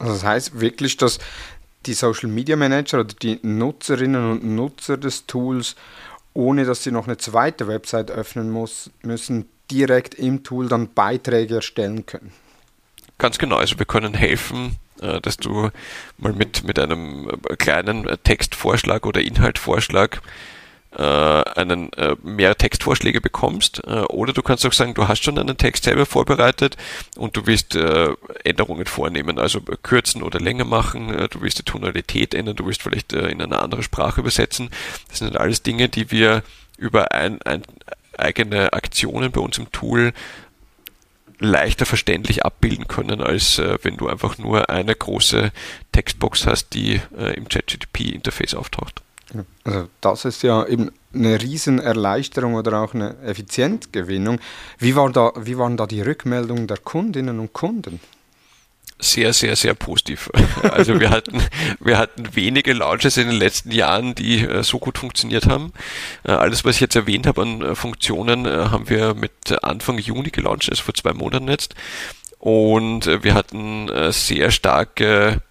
[0.00, 1.18] Also das heißt wirklich, dass
[1.86, 5.76] die Social Media Manager oder die Nutzerinnen und Nutzer des Tools,
[6.34, 11.56] ohne dass sie noch eine zweite Website öffnen muss, müssen direkt im Tool dann Beiträge
[11.56, 12.32] erstellen können.
[13.18, 15.70] Ganz genau, also wir können helfen, äh, dass du
[16.16, 20.22] mal mit, mit einem äh, kleinen Textvorschlag oder Inhaltvorschlag
[20.96, 25.38] äh, einen äh, mehr Textvorschläge bekommst äh, oder du kannst auch sagen, du hast schon
[25.38, 26.76] einen Text selber vorbereitet
[27.16, 28.08] und du willst äh,
[28.44, 32.82] Änderungen vornehmen, also kürzen oder länger machen, äh, du willst die Tonalität ändern, du willst
[32.82, 34.70] vielleicht äh, in eine andere Sprache übersetzen.
[35.08, 36.42] Das sind alles Dinge, die wir
[36.76, 37.62] über ein, ein
[38.18, 40.12] eigene Aktionen bei uns im Tool
[41.38, 45.52] leichter verständlich abbilden können, als äh, wenn du einfach nur eine große
[45.92, 49.02] Textbox hast, die äh, im ChatGPT-Interface auftaucht.
[49.64, 54.40] Also das ist ja eben eine Riesenerleichterung oder auch eine Effizienzgewinnung.
[54.78, 58.00] Wie, war da, wie waren da die Rückmeldungen der Kundinnen und Kunden?
[59.00, 60.30] sehr, sehr, sehr positiv.
[60.62, 61.42] Also wir hatten,
[61.80, 65.72] wir hatten wenige Launches in den letzten Jahren, die äh, so gut funktioniert haben.
[66.22, 70.30] Äh, alles, was ich jetzt erwähnt habe an äh, Funktionen, haben wir mit Anfang Juni
[70.30, 71.74] gelauncht, also vor zwei Monaten jetzt.
[72.38, 75.42] Und wir hatten sehr starke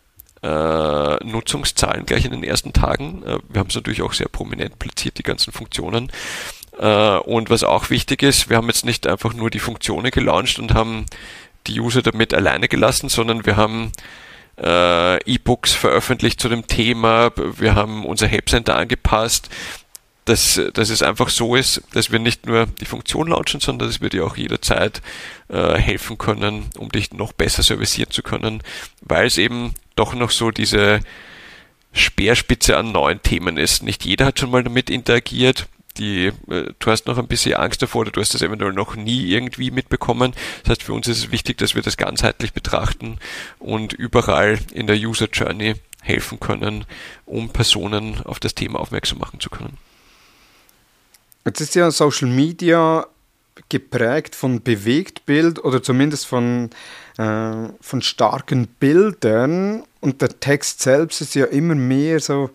[0.42, 3.24] äh, Nutzungszahlen gleich in den ersten Tagen.
[3.24, 6.12] Äh, wir haben es natürlich auch sehr prominent platziert, die ganzen Funktionen.
[6.80, 10.60] Äh, und was auch wichtig ist, wir haben jetzt nicht einfach nur die Funktionen gelauncht
[10.60, 11.06] und haben
[11.68, 13.92] die User damit alleine gelassen, sondern wir haben
[14.58, 19.50] äh, E-Books veröffentlicht zu dem Thema, wir haben unser Help Center angepasst,
[20.26, 24.00] dass, dass es einfach so ist, dass wir nicht nur die Funktion launchen, sondern dass
[24.00, 25.02] wir dir auch jederzeit
[25.48, 28.62] äh, helfen können, um dich noch besser servicieren zu können,
[29.02, 31.02] weil es eben doch noch so diese
[31.92, 33.84] Speerspitze an neuen Themen ist.
[33.84, 35.68] Nicht jeder hat schon mal damit interagiert.
[35.98, 38.96] Die, äh, du hast noch ein bisschen Angst davor oder du hast das eventuell noch
[38.96, 40.34] nie irgendwie mitbekommen.
[40.64, 43.18] Das heißt, für uns ist es wichtig, dass wir das ganzheitlich betrachten
[43.58, 46.86] und überall in der User Journey helfen können,
[47.26, 49.78] um Personen auf das Thema aufmerksam machen zu können.
[51.46, 53.08] Jetzt ist ja Social Media
[53.68, 56.70] geprägt von Bewegtbild oder zumindest von,
[57.20, 62.50] äh, von starken Bildern und der Text selbst ist ja immer mehr so,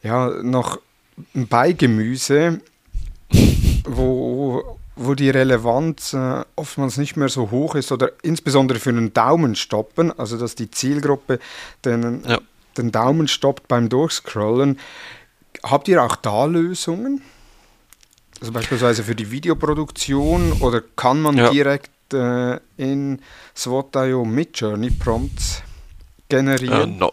[0.00, 0.78] ja, noch
[1.34, 2.60] ein Beigemüse,
[3.84, 9.12] wo, wo die Relevanz äh, oftmals nicht mehr so hoch ist oder insbesondere für einen
[9.12, 11.40] Daumen stoppen, also dass die Zielgruppe
[11.84, 12.38] den, ja.
[12.76, 14.78] den Daumen stoppt beim Durchscrollen.
[15.64, 17.22] Habt ihr auch da Lösungen?
[18.40, 21.50] Also beispielsweise für die Videoproduktion oder kann man ja.
[21.50, 23.20] direkt äh, in
[24.24, 25.62] mit Journey Prompts
[26.28, 26.94] generieren?
[26.94, 27.10] Uh, no.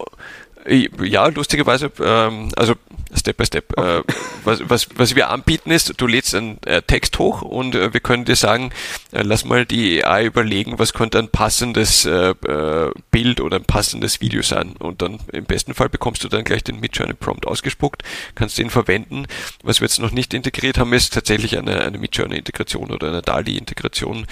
[0.65, 2.75] Ja, lustigerweise, ähm, also
[3.15, 3.73] Step by Step.
[3.77, 3.99] Okay.
[3.99, 4.03] Äh,
[4.43, 7.99] was, was, was wir anbieten ist, du lädst einen äh, Text hoch und äh, wir
[7.99, 8.71] können dir sagen,
[9.11, 13.65] äh, lass mal die AI überlegen, was könnte ein passendes äh, äh, Bild oder ein
[13.65, 14.75] passendes Video sein.
[14.79, 18.03] Und dann im besten Fall bekommst du dann gleich den Midjourney Prompt ausgespuckt,
[18.35, 19.25] kannst den verwenden.
[19.63, 23.21] Was wir jetzt noch nicht integriert haben, ist tatsächlich eine, eine Midjourney Integration oder eine
[23.21, 24.25] DALI Integration,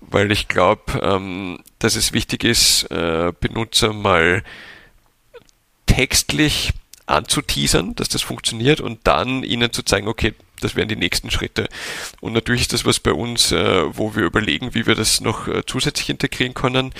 [0.00, 4.42] weil ich glaube, ähm, dass es wichtig ist, äh, Benutzer mal
[5.88, 6.72] textlich
[7.06, 11.68] anzuteasern, dass das funktioniert und dann ihnen zu zeigen, okay, das wären die nächsten Schritte.
[12.20, 15.48] Und natürlich ist das was bei uns, äh, wo wir überlegen, wie wir das noch
[15.48, 16.92] äh, zusätzlich integrieren können.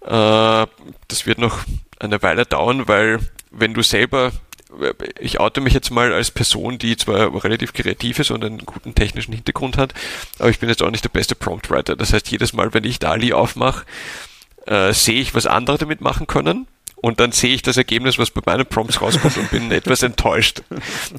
[0.00, 0.66] Äh,
[1.08, 1.60] das wird noch
[1.98, 4.32] eine Weile dauern, weil wenn du selber
[5.20, 8.92] ich oute mich jetzt mal als Person, die zwar relativ kreativ ist und einen guten
[8.92, 9.94] technischen Hintergrund hat,
[10.40, 11.94] aber ich bin jetzt auch nicht der beste Promptwriter.
[11.94, 13.84] Das heißt, jedes Mal, wenn ich DALI aufmache,
[14.66, 16.66] äh, sehe ich, was andere damit machen können
[17.04, 20.62] und dann sehe ich das Ergebnis, was bei meinen Prompts rauskommt und bin etwas enttäuscht.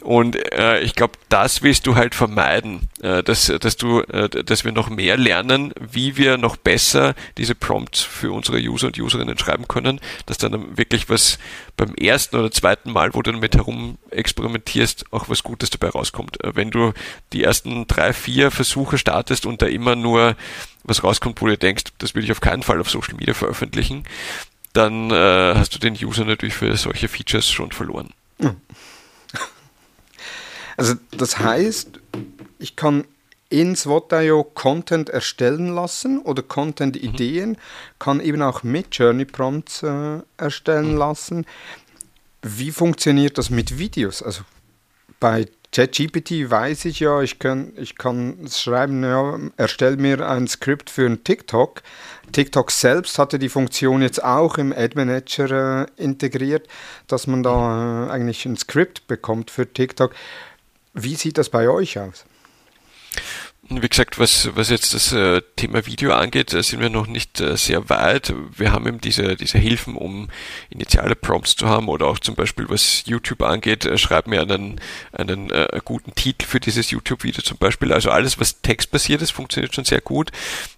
[0.02, 4.66] Und äh, ich glaube, das willst du halt vermeiden, äh, dass, dass du, äh, dass
[4.66, 9.38] wir noch mehr lernen, wie wir noch besser diese Prompts für unsere User und Userinnen
[9.38, 11.38] schreiben können, dass dann wirklich was
[11.78, 16.44] beim ersten oder zweiten Mal, wo du damit herum experimentierst, auch was Gutes dabei rauskommt.
[16.44, 16.94] Äh, wenn du
[17.32, 20.36] die ersten drei, vier Versuche startest und da immer nur
[20.84, 24.04] was rauskommt, wo du denkst, das will ich auf keinen Fall auf Social Media veröffentlichen,
[24.76, 28.10] dann äh, hast du den User natürlich für solche Features schon verloren.
[30.78, 32.02] Also das heißt,
[32.60, 33.06] ich kann
[33.50, 37.58] in SWOT.io Content erstellen lassen oder Content-Ideen, mhm.
[37.98, 40.98] kann eben auch mit Journey Prompts äh, erstellen mhm.
[40.98, 41.46] lassen.
[42.42, 44.22] Wie funktioniert das mit Videos?
[44.22, 44.42] Also
[45.22, 50.90] bei ChatGPT weiß ich ja, ich kann, ich kann schreiben, ja, erstell mir ein Skript
[50.90, 51.82] für ein TikTok.
[52.32, 56.70] TikTok selbst hatte die Funktion jetzt auch im Ad Manager äh, integriert,
[57.08, 60.16] dass man da äh, eigentlich ein Skript bekommt für TikTok.
[60.94, 62.24] Wie sieht das bei euch aus?
[63.68, 67.42] Wie gesagt, was, was jetzt das äh, Thema Video angeht, äh, sind wir noch nicht
[67.42, 68.32] äh, sehr weit.
[68.56, 70.30] Wir haben eben diese, diese Hilfen, um
[70.70, 74.80] initiale Prompts zu haben oder auch zum Beispiel, was YouTube angeht, schreib mir einen,
[75.12, 75.52] einen
[75.84, 77.92] guten Titel für dieses YouTube-Video zum Beispiel.
[77.92, 80.32] Also alles, was textbasiert ist, funktioniert schon sehr gut.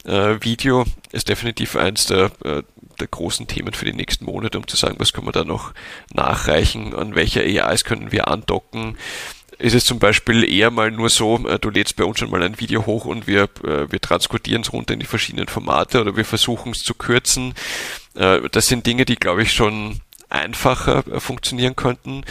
[0.06, 4.96] Video ist definitiv eins der, der großen Themen für die nächsten Monate, um zu sagen,
[5.00, 5.74] was können wir da noch
[6.14, 8.98] nachreichen, an welcher AIs können wir andocken
[9.60, 12.44] ist es zum Beispiel eher mal nur so, äh, du lädst bei uns schon mal
[12.44, 16.16] ein Video hoch und wir, äh, wir transkodieren es runter in die verschiedenen Formate oder
[16.16, 17.56] wir versuchen es zu kürzen.
[18.16, 22.24] Äh, das sind Dinge, die, glaube ich, schon einfacher funktionieren könnten.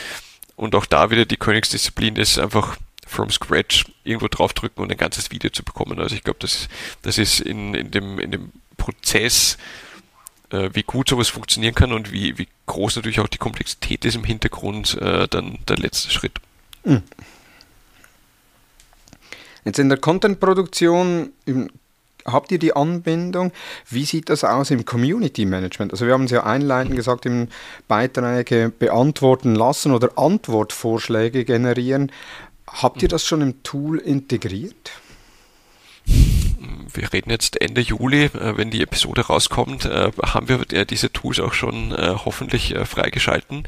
[0.54, 5.30] Und auch da wieder die Königsdisziplin ist einfach from scratch irgendwo draufdrücken und ein ganzes
[5.30, 5.98] Video zu bekommen.
[5.98, 6.68] Also ich glaube, das,
[7.02, 9.58] das ist in, in, dem, in dem Prozess,
[10.50, 14.24] wie gut sowas funktionieren kann und wie, wie groß natürlich auch die Komplexität ist im
[14.24, 16.38] Hintergrund, dann der letzte Schritt.
[16.86, 17.02] Hm.
[19.66, 21.32] Jetzt in der Content-Produktion
[22.24, 23.50] habt ihr die Anbindung?
[23.90, 25.92] Wie sieht das aus im Community Management?
[25.92, 27.48] Also wir haben es ja einleitend gesagt, im
[27.88, 32.12] Beiträge beantworten lassen oder Antwortvorschläge generieren.
[32.68, 34.92] Habt ihr das schon im Tool integriert?
[36.92, 41.40] wir reden jetzt Ende Juli, äh, wenn die Episode rauskommt, äh, haben wir diese Tools
[41.40, 43.64] auch schon äh, hoffentlich freigeschalten.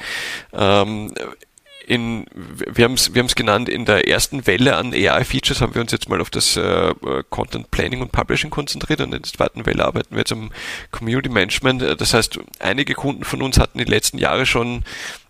[1.88, 5.90] In, wir haben es wir genannt, in der ersten Welle an AI-Features haben wir uns
[5.90, 6.92] jetzt mal auf das äh,
[7.30, 10.50] Content Planning und Publishing konzentriert und in der zweiten Welle arbeiten wir jetzt am
[10.90, 11.80] Community Management.
[11.98, 14.84] Das heißt, einige Kunden von uns hatten die letzten Jahre schon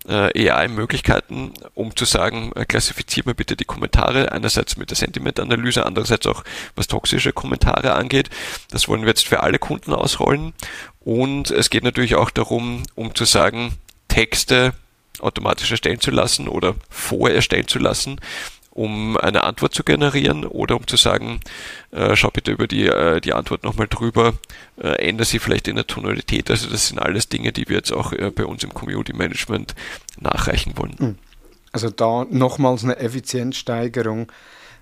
[0.08, 5.86] äh, AI-Möglichkeiten, um zu sagen, äh, klassifiziert mir bitte die Kommentare, einerseits mit der Sentiment-Analyse,
[5.86, 6.42] andererseits auch
[6.74, 8.30] was toxische Kommentare angeht.
[8.72, 10.54] Das wollen wir jetzt für alle Kunden ausrollen.
[10.98, 13.74] Und es geht natürlich auch darum, um zu sagen,
[14.08, 14.74] Texte
[15.20, 18.20] automatisch erstellen zu lassen oder vorerstellen zu lassen,
[18.70, 21.40] um eine Antwort zu generieren oder um zu sagen,
[21.90, 24.34] äh, schau bitte über die, äh, die Antwort nochmal drüber,
[24.80, 26.50] äh, ändere sie vielleicht in der Tonalität.
[26.50, 29.74] Also das sind alles Dinge, die wir jetzt auch äh, bei uns im Community Management
[30.20, 30.96] nachreichen wollen.
[30.98, 31.18] Hm.
[31.72, 34.30] Also da nochmals eine Effizienzsteigerung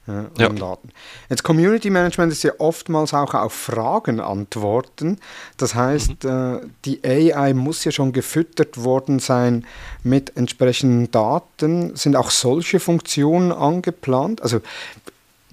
[0.09, 0.49] äh, ja.
[0.49, 0.91] Daten.
[1.29, 5.19] Jetzt Community Management ist ja oftmals auch auf Fragen antworten.
[5.57, 6.61] Das heißt, mhm.
[6.63, 9.67] äh, die AI muss ja schon gefüttert worden sein
[10.03, 11.97] mit entsprechenden Daten.
[11.97, 14.43] Sind auch solche Funktionen angeplant?
[14.43, 14.61] Also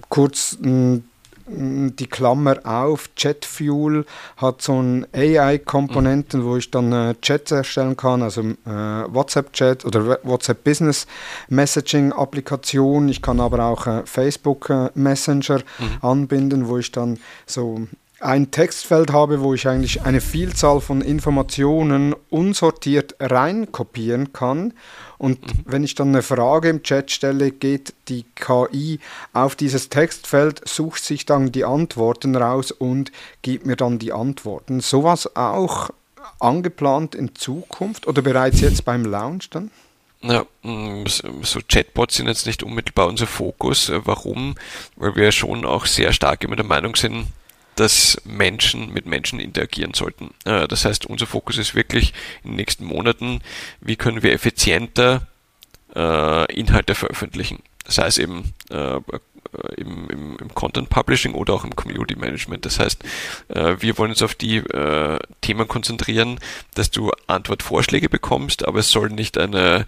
[0.08, 0.58] kurz
[1.46, 4.06] die Klammer auf, Chatfuel
[4.38, 6.44] hat so einen AI-Komponenten, mhm.
[6.44, 11.06] wo ich dann äh, Chats erstellen kann, also äh, WhatsApp-Chat oder WhatsApp Business
[11.48, 13.08] Messaging-Applikation.
[13.08, 15.98] Ich kann aber auch äh, Facebook äh, Messenger mhm.
[16.00, 17.86] anbinden, wo ich dann so
[18.24, 24.72] ein Textfeld habe, wo ich eigentlich eine Vielzahl von Informationen unsortiert reinkopieren kann.
[25.18, 25.60] Und mhm.
[25.66, 28.98] wenn ich dann eine Frage im Chat stelle, geht die KI
[29.34, 34.80] auf dieses Textfeld, sucht sich dann die Antworten raus und gibt mir dann die Antworten.
[34.80, 35.90] Sowas auch
[36.40, 39.70] angeplant in Zukunft oder bereits jetzt beim Launch dann?
[40.22, 41.04] Ja, mm,
[41.42, 43.92] so Chatbots sind jetzt nicht unmittelbar unser Fokus.
[43.94, 44.54] Warum?
[44.96, 47.26] Weil wir schon auch sehr stark immer der Meinung sind,
[47.76, 50.32] dass Menschen mit Menschen interagieren sollten.
[50.44, 53.40] Äh, das heißt, unser Fokus ist wirklich in den nächsten Monaten,
[53.80, 55.26] wie können wir effizienter
[55.94, 57.62] äh, Inhalte veröffentlichen.
[57.84, 59.00] Das heißt eben äh,
[59.76, 62.64] im, im, im, Content Publishing oder auch im Community Management.
[62.64, 63.02] Das heißt,
[63.48, 64.62] wir wollen uns auf die
[65.40, 66.38] Themen konzentrieren,
[66.74, 69.86] dass du Antwortvorschläge bekommst, aber es soll nicht eine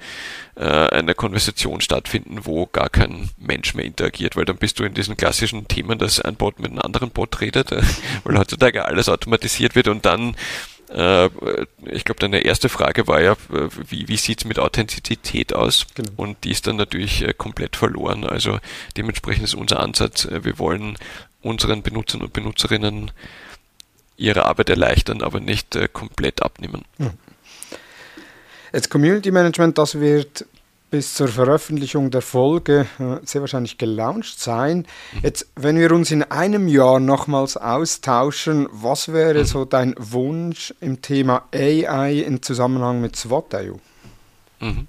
[0.56, 4.94] äh, eine Konversation stattfinden, wo gar kein Mensch mehr interagiert, weil dann bist du in
[4.94, 7.82] diesen klassischen Themen, dass ein Bot mit einem anderen Bot redet, äh,
[8.24, 10.34] weil heutzutage alles automatisiert wird und dann äh,
[10.88, 15.86] ich glaube, deine erste Frage war ja, äh, wie, wie sieht es mit Authentizität aus?
[15.94, 16.10] Genau.
[16.16, 18.24] Und die ist dann natürlich äh, komplett verloren.
[18.24, 18.58] Also
[18.96, 20.96] dementsprechend ist unser Ansatz, wir wollen
[21.42, 23.10] unseren Benutzern und Benutzerinnen
[24.16, 26.84] ihre Arbeit erleichtern, aber nicht komplett abnehmen.
[26.98, 27.10] Mhm.
[28.72, 30.46] Jetzt Community Management, das wird
[30.90, 34.86] bis zur Veröffentlichung der Folge äh, sehr wahrscheinlich gelauncht sein.
[35.22, 41.02] Jetzt, wenn wir uns in einem Jahr nochmals austauschen, was wäre so dein Wunsch im
[41.02, 43.80] Thema AI im Zusammenhang mit SWOT.io?
[44.60, 44.86] Mhm.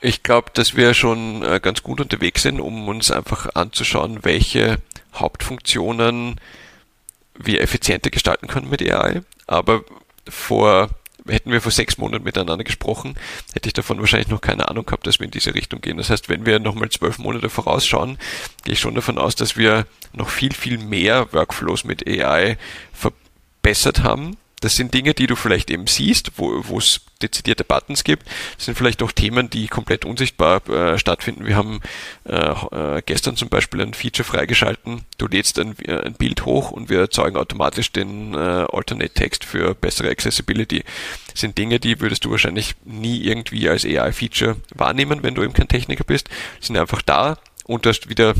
[0.00, 4.78] Ich glaube, dass wir schon äh, ganz gut unterwegs sind, um uns einfach anzuschauen, welche
[5.14, 6.40] Hauptfunktionen
[7.34, 9.20] wir effizienter gestalten können mit AI.
[9.46, 9.82] Aber
[10.28, 10.88] vor
[11.28, 13.14] hätten wir vor sechs Monaten miteinander gesprochen,
[13.52, 15.96] hätte ich davon wahrscheinlich noch keine Ahnung gehabt, dass wir in diese Richtung gehen.
[15.96, 18.18] Das heißt, wenn wir nochmal zwölf Monate vorausschauen,
[18.64, 22.56] gehe ich schon davon aus, dass wir noch viel, viel mehr Workflows mit AI
[22.92, 28.26] verbessert haben das sind Dinge, die du vielleicht eben siehst, wo es dezidierte Buttons gibt.
[28.56, 31.46] Das sind vielleicht auch Themen, die komplett unsichtbar äh, stattfinden.
[31.46, 31.80] Wir haben
[32.24, 35.02] äh, äh, gestern zum Beispiel ein Feature freigeschalten.
[35.18, 39.44] Du lädst ein, äh, ein Bild hoch und wir erzeugen automatisch den äh, Alternate Text
[39.44, 40.84] für bessere Accessibility.
[41.30, 45.52] Das sind Dinge, die würdest du wahrscheinlich nie irgendwie als AI-Feature wahrnehmen, wenn du eben
[45.52, 46.28] kein Techniker bist.
[46.60, 48.34] Die sind einfach da und du hast wieder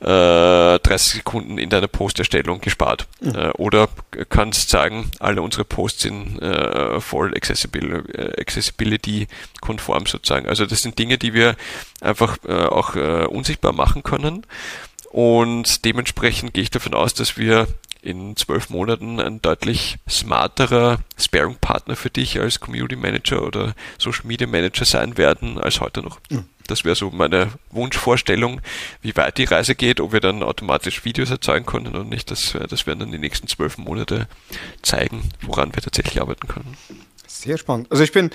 [0.00, 3.06] äh, 30 Sekunden in deiner Posterstellung gespart.
[3.20, 3.34] Mhm.
[3.34, 3.88] Äh, oder
[4.28, 10.48] kannst sagen, alle unsere Posts sind äh, voll accessible, äh, accessibility-konform sozusagen.
[10.48, 11.56] Also das sind Dinge, die wir
[12.00, 14.46] einfach äh, auch äh, unsichtbar machen können.
[15.10, 17.66] Und dementsprechend gehe ich davon aus, dass wir
[18.02, 24.46] in zwölf Monaten ein deutlich smarterer Sparing-Partner für dich als Community Manager oder Social Media
[24.46, 26.20] Manager sein werden als heute noch.
[26.30, 26.44] Mhm.
[26.66, 28.60] Das wäre so meine Wunschvorstellung,
[29.02, 32.30] wie weit die Reise geht, ob wir dann automatisch Videos erzeugen können oder nicht.
[32.30, 34.28] Das, das werden dann die nächsten zwölf Monate
[34.82, 36.76] zeigen, woran wir tatsächlich arbeiten können.
[37.26, 37.90] Sehr spannend.
[37.90, 38.30] Also ich bin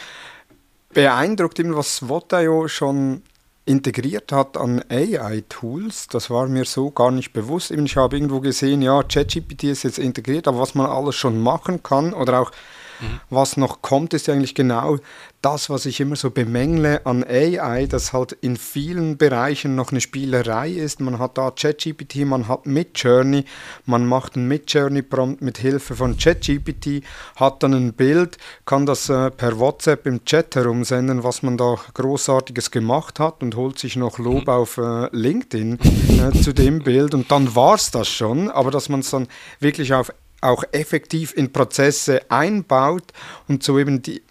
[0.93, 3.23] beeindruckt, was Swot.io schon
[3.65, 6.07] integriert hat an AI-Tools.
[6.07, 7.71] Das war mir so gar nicht bewusst.
[7.71, 11.81] Ich habe irgendwo gesehen, ja, ChatGPT ist jetzt integriert, aber was man alles schon machen
[11.81, 12.51] kann oder auch
[12.99, 13.19] Mhm.
[13.29, 14.97] Was noch kommt, ist eigentlich genau
[15.45, 20.01] das, was ich immer so bemängle an AI, dass halt in vielen Bereichen noch eine
[20.01, 21.01] Spielerei ist.
[21.01, 23.45] Man hat da ChatGPT, man hat Midjourney,
[23.85, 27.03] man macht einen Midjourney-Prompt mit Hilfe von ChatGPT,
[27.35, 31.75] hat dann ein Bild, kann das äh, per WhatsApp im Chat herumsenden, was man da
[31.93, 37.13] großartiges gemacht hat und holt sich noch Lob auf äh, LinkedIn äh, zu dem Bild
[37.13, 39.27] und dann war es das schon, aber dass man es dann
[39.59, 43.13] wirklich auf auch effektiv in Prozesse einbaut
[43.47, 44.21] und so eben die,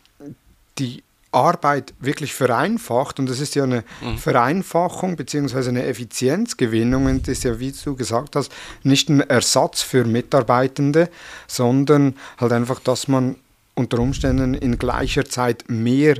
[0.78, 1.02] die
[1.34, 4.18] Arbeit wirklich vereinfacht und das ist ja eine mhm.
[4.18, 5.68] Vereinfachung bzw.
[5.68, 8.52] eine Effizienzgewinnung und das ist ja, wie du gesagt hast,
[8.84, 11.10] nicht ein Ersatz für Mitarbeitende,
[11.48, 13.36] sondern halt einfach, dass man
[13.74, 16.18] unter Umständen in gleicher Zeit mehr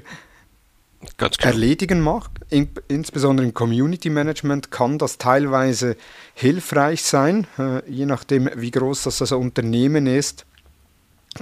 [1.41, 2.31] erledigen macht.
[2.51, 5.97] In, insbesondere im Community Management kann das teilweise
[6.35, 10.47] hilfreich sein, äh, je nachdem, wie groß das, das Unternehmen ist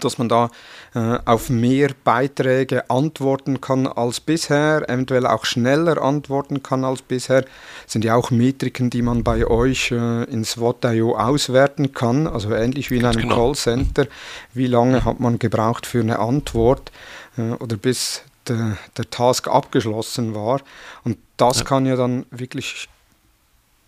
[0.00, 0.50] dass man da
[0.94, 7.42] äh, auf mehr Beiträge antworten kann als bisher, eventuell auch schneller antworten kann als bisher.
[7.42, 12.52] Das sind ja auch Metriken, die man bei euch äh, in SWOT.io auswerten kann, also
[12.52, 13.34] ähnlich wie in einem genau.
[13.34, 14.06] Callcenter.
[14.54, 16.90] Wie lange hat man gebraucht für eine Antwort
[17.36, 20.60] äh, oder bis der, der, Task abgeschlossen war.
[21.04, 21.64] Und das ja.
[21.64, 22.88] kann ja dann wirklich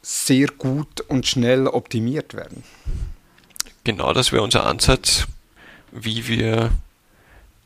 [0.03, 2.63] sehr gut und schnell optimiert werden.
[3.85, 5.27] Genau, das wäre unser Ansatz
[5.95, 6.71] wie wir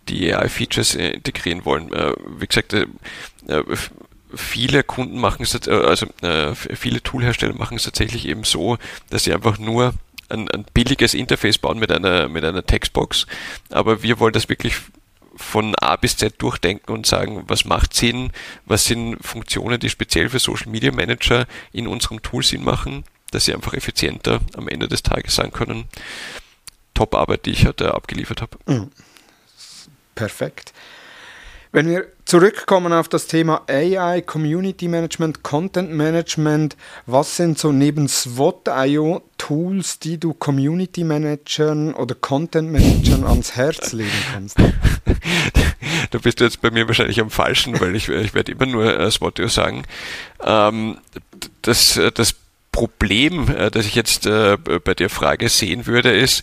[0.08, 1.92] die AI-Features äh, integrieren wollen.
[1.92, 2.86] Äh, wie gesagt, äh,
[4.34, 8.76] viele Kunden machen es, also viele Toolhersteller machen es tatsächlich eben so,
[9.08, 9.94] dass sie einfach nur
[10.28, 13.26] ein, ein billiges Interface bauen mit einer, mit einer Textbox.
[13.70, 14.74] Aber wir wollen das wirklich
[15.38, 18.32] von A bis Z durchdenken und sagen, was macht Sinn,
[18.66, 23.44] was sind Funktionen, die speziell für Social Media Manager in unserem Tool Sinn machen, dass
[23.44, 25.84] sie einfach effizienter am Ende des Tages sein können.
[26.94, 28.58] Top-Arbeit, die ich heute abgeliefert habe.
[28.66, 28.90] Mhm.
[30.14, 30.72] Perfekt.
[31.70, 38.08] Wenn wir zurückkommen auf das Thema AI, Community Management, Content Management, was sind so neben
[38.08, 44.56] SWOT.io Tools, die du Community Managern oder Content Managern ans Herz legen kannst?
[46.10, 48.98] da bist du jetzt bei mir wahrscheinlich am falschen, weil ich, ich werde immer nur
[48.98, 49.84] äh, SWOT.io sagen.
[50.42, 50.98] Ähm,
[51.62, 52.34] das, das
[52.72, 56.42] Problem, äh, das ich jetzt äh, bei der Frage sehen würde, ist,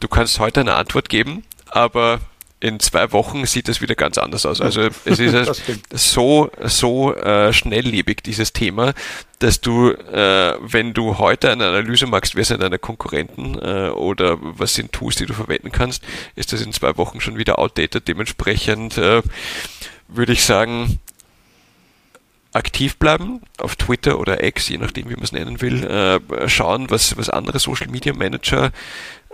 [0.00, 2.20] du kannst heute eine Antwort geben, aber
[2.60, 4.60] in zwei Wochen sieht das wieder ganz anders aus.
[4.60, 8.94] Also es ist so so äh, schnelllebig dieses Thema,
[9.38, 14.38] dass du, äh, wenn du heute eine Analyse machst, wer sind deine Konkurrenten äh, oder
[14.40, 16.02] was sind Tools, die du verwenden kannst,
[16.34, 18.08] ist das in zwei Wochen schon wieder outdated.
[18.08, 19.22] Dementsprechend äh,
[20.08, 20.98] würde ich sagen,
[22.52, 26.90] aktiv bleiben auf Twitter oder X, je nachdem, wie man es nennen will, äh, schauen,
[26.90, 28.72] was, was andere Social Media Manager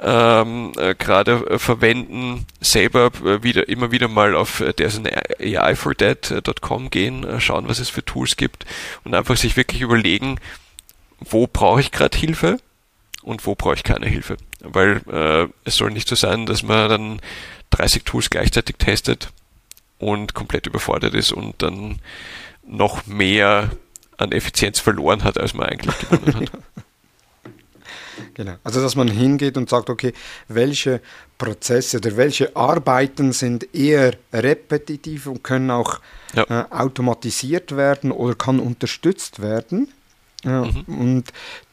[0.05, 5.07] ähm, äh, gerade äh, verwenden, selber äh, wieder immer wieder mal auf äh, there's an
[5.07, 8.67] AI4Dead.com gehen, äh, schauen, was es für Tools gibt
[9.05, 10.39] und einfach sich wirklich überlegen,
[11.21, 12.59] wo brauche ich gerade Hilfe
[13.23, 14.37] und wo brauche ich keine Hilfe.
[14.61, 17.21] Weil äh, es soll nicht so sein, dass man dann
[17.71, 19.31] 30 Tools gleichzeitig testet
[19.99, 22.01] und komplett überfordert ist und dann
[22.67, 23.71] noch mehr
[24.19, 26.51] an Effizienz verloren hat, als man eigentlich gewonnen hat.
[28.35, 28.55] Genau.
[28.65, 30.13] Also dass man hingeht und sagt, okay,
[30.49, 31.01] welche
[31.39, 36.01] Prozesse oder welche Arbeiten sind eher repetitiv und können auch
[36.35, 36.45] ja.
[36.49, 39.89] äh, automatisiert werden oder kann unterstützt werden.
[40.45, 40.85] Äh, mhm.
[40.87, 41.25] Und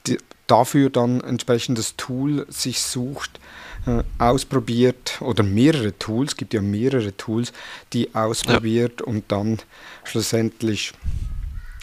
[0.07, 0.17] die,
[0.47, 3.39] dafür dann entsprechendes Tool sich sucht,
[3.85, 7.53] äh, ausprobiert oder mehrere Tools, gibt ja mehrere Tools,
[7.93, 9.07] die ausprobiert ja.
[9.07, 9.59] und dann
[10.03, 10.93] schlussendlich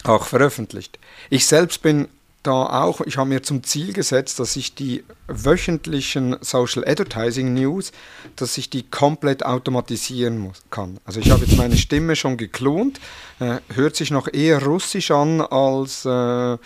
[0.03, 0.97] auch veröffentlicht.
[1.29, 2.07] Ich selbst bin
[2.49, 7.91] da auch, ich habe mir zum Ziel gesetzt, dass ich die wöchentlichen Social Advertising News,
[8.35, 10.99] dass ich die komplett automatisieren muss, kann.
[11.05, 12.99] Also ich habe jetzt meine Stimme schon geklont,
[13.39, 16.57] äh, hört sich noch eher russisch an als äh,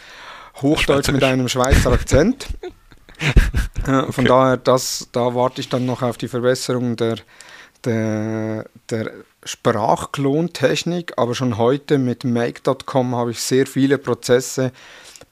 [0.61, 2.47] Hochdeutsch mit einem Schweizer Akzent.
[3.85, 4.23] äh, von okay.
[4.23, 7.17] daher, das, da warte ich dann noch auf die Verbesserung der,
[7.83, 9.11] der, der
[9.43, 14.71] Sprachklontechnik, aber schon heute mit Make.com habe ich sehr viele Prozesse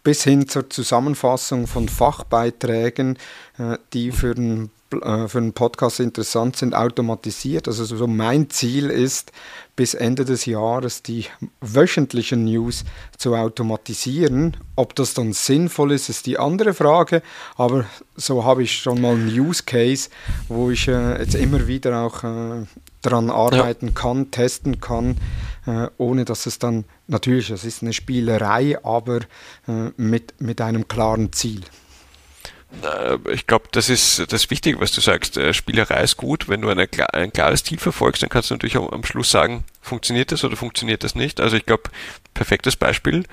[0.03, 3.17] bis hin zur Zusammenfassung von Fachbeiträgen,
[3.57, 7.67] äh, die für den, äh, für den Podcast interessant sind, automatisiert.
[7.67, 9.31] Also so mein Ziel ist,
[9.75, 11.25] bis Ende des Jahres die
[11.59, 12.83] wöchentlichen News
[13.17, 14.57] zu automatisieren.
[14.75, 17.21] Ob das dann sinnvoll ist, ist die andere Frage.
[17.55, 17.85] Aber
[18.15, 20.09] so habe ich schon mal einen Use Case,
[20.47, 22.65] wo ich äh, jetzt immer wieder auch äh,
[23.01, 23.93] daran arbeiten ja.
[23.93, 25.17] kann, testen kann,
[25.65, 29.21] äh, ohne dass es dann natürlich, es ist eine Spielerei, aber
[29.67, 31.61] äh, mit, mit einem klaren Ziel.
[32.83, 35.37] Äh, ich glaube, das ist das Wichtige, was du sagst.
[35.37, 36.47] Äh, Spielerei ist gut.
[36.47, 40.31] Wenn du eine, ein klares Ziel verfolgst, dann kannst du natürlich am Schluss sagen, funktioniert
[40.31, 41.41] das oder funktioniert das nicht.
[41.41, 41.83] Also ich glaube,
[42.33, 43.25] perfektes Beispiel.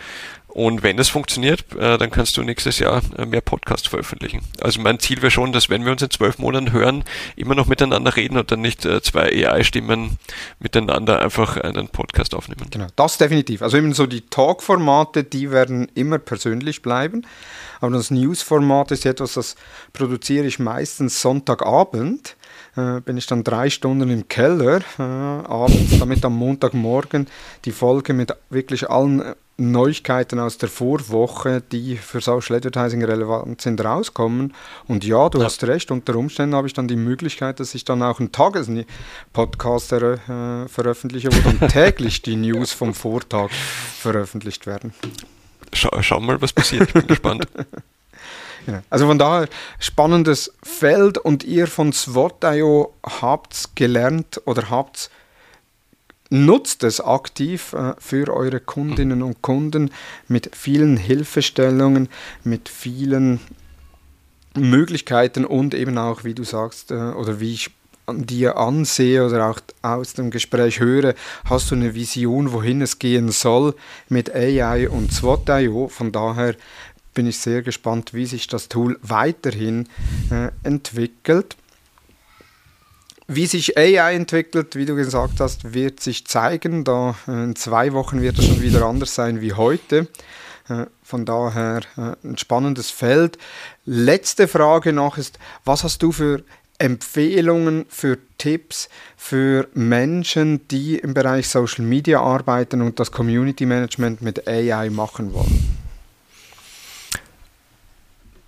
[0.49, 4.41] Und wenn das funktioniert, äh, dann kannst du nächstes Jahr mehr Podcasts veröffentlichen.
[4.61, 7.05] Also mein Ziel wäre schon, dass wenn wir uns in zwölf Monaten hören,
[7.37, 10.19] immer noch miteinander reden und dann nicht zwei AI-Stimmen
[10.59, 12.67] miteinander einfach einen Podcast aufnehmen.
[12.71, 13.63] Genau, das definitiv.
[13.63, 17.27] Also eben so die Talk-Formate, die werden immer persönlich bleiben.
[17.81, 19.55] Aber das News-Format ist etwas, das
[19.93, 22.37] produziere ich meistens Sonntagabend.
[22.77, 27.29] Äh, bin ich dann drei Stunden im Keller äh, abends, damit am Montagmorgen
[27.65, 33.61] die Folge mit wirklich allen äh, Neuigkeiten aus der Vorwoche, die für Social Advertising relevant
[33.61, 34.55] sind, rauskommen.
[34.87, 35.45] Und ja, du ja.
[35.45, 39.93] hast recht, unter Umständen habe ich dann die Möglichkeit, dass ich dann auch einen Tagespodcast
[39.93, 44.95] äh, veröffentliche, wo dann täglich die News vom Vortag veröffentlicht werden.
[45.73, 46.89] Schau, schau mal, was passiert.
[46.89, 47.49] Ich bin gespannt.
[48.67, 48.83] Ja.
[48.91, 49.49] Also von daher
[49.79, 55.11] spannendes Feld und ihr von SWOT.io habt gelernt oder habt
[56.31, 59.91] nutzt es aktiv äh, für eure Kundinnen und Kunden
[60.27, 62.09] mit vielen Hilfestellungen,
[62.45, 63.41] mit vielen
[64.55, 67.71] Möglichkeiten und eben auch, wie du sagst, äh, oder wie ich
[68.11, 71.15] dir ansehe oder auch aus dem Gespräch höre,
[71.45, 73.75] hast du eine Vision, wohin es gehen soll
[74.09, 75.89] mit AI und SWOT.io.
[75.89, 76.55] Von daher
[77.13, 79.89] bin ich sehr gespannt, wie sich das Tool weiterhin
[80.31, 81.58] äh, entwickelt.
[83.31, 86.85] Wie sich AI entwickelt, wie du gesagt hast, wird sich zeigen.
[86.85, 90.09] Da äh, in zwei Wochen wird es schon wieder anders sein wie heute.
[90.71, 93.37] Äh, von daher äh, ein spannendes Feld.
[93.85, 96.43] Letzte Frage noch ist, was hast du für
[96.79, 104.23] Empfehlungen für Tipps für Menschen, die im Bereich Social Media arbeiten und das Community Management
[104.23, 105.77] mit AI machen wollen?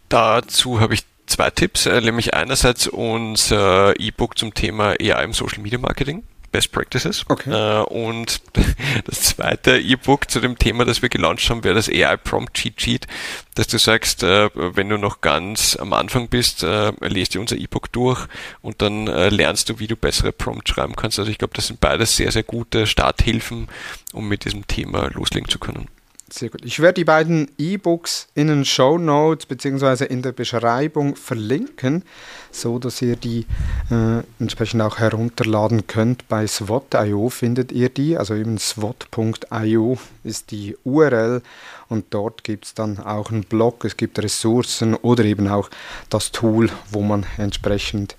[0.09, 5.62] Dazu habe ich zwei Tipps, äh, nämlich einerseits unser E-Book zum Thema AI im Social
[5.62, 6.22] Media Marketing.
[6.53, 7.24] Best Practices.
[7.28, 7.51] Okay.
[7.51, 8.43] Äh, und
[9.05, 12.81] das zweite E-Book zu dem Thema, das wir gelauncht haben, wäre das AI Prompt Cheat
[12.81, 13.07] Sheet,
[13.55, 16.62] dass du sagst, äh, wenn du noch ganz am Anfang bist,
[17.01, 18.26] lest dir unser E-Book durch
[18.62, 21.20] und dann lernst du, wie du bessere Prompts schreiben kannst.
[21.20, 23.68] Also ich glaube, das sind beides sehr, sehr gute Starthilfen,
[24.12, 25.87] um mit diesem Thema loslegen zu können.
[26.33, 26.64] Sehr gut.
[26.64, 30.05] Ich werde die beiden E-Books in den Show Notes bzw.
[30.05, 32.05] in der Beschreibung verlinken,
[32.53, 33.47] so dass ihr die
[33.91, 36.28] äh, entsprechend auch herunterladen könnt.
[36.28, 41.43] Bei SWOT.io findet ihr die, also eben SWOT.io ist die URL
[41.89, 45.68] und dort gibt es dann auch einen Blog, es gibt Ressourcen oder eben auch
[46.11, 48.16] das Tool, wo man entsprechend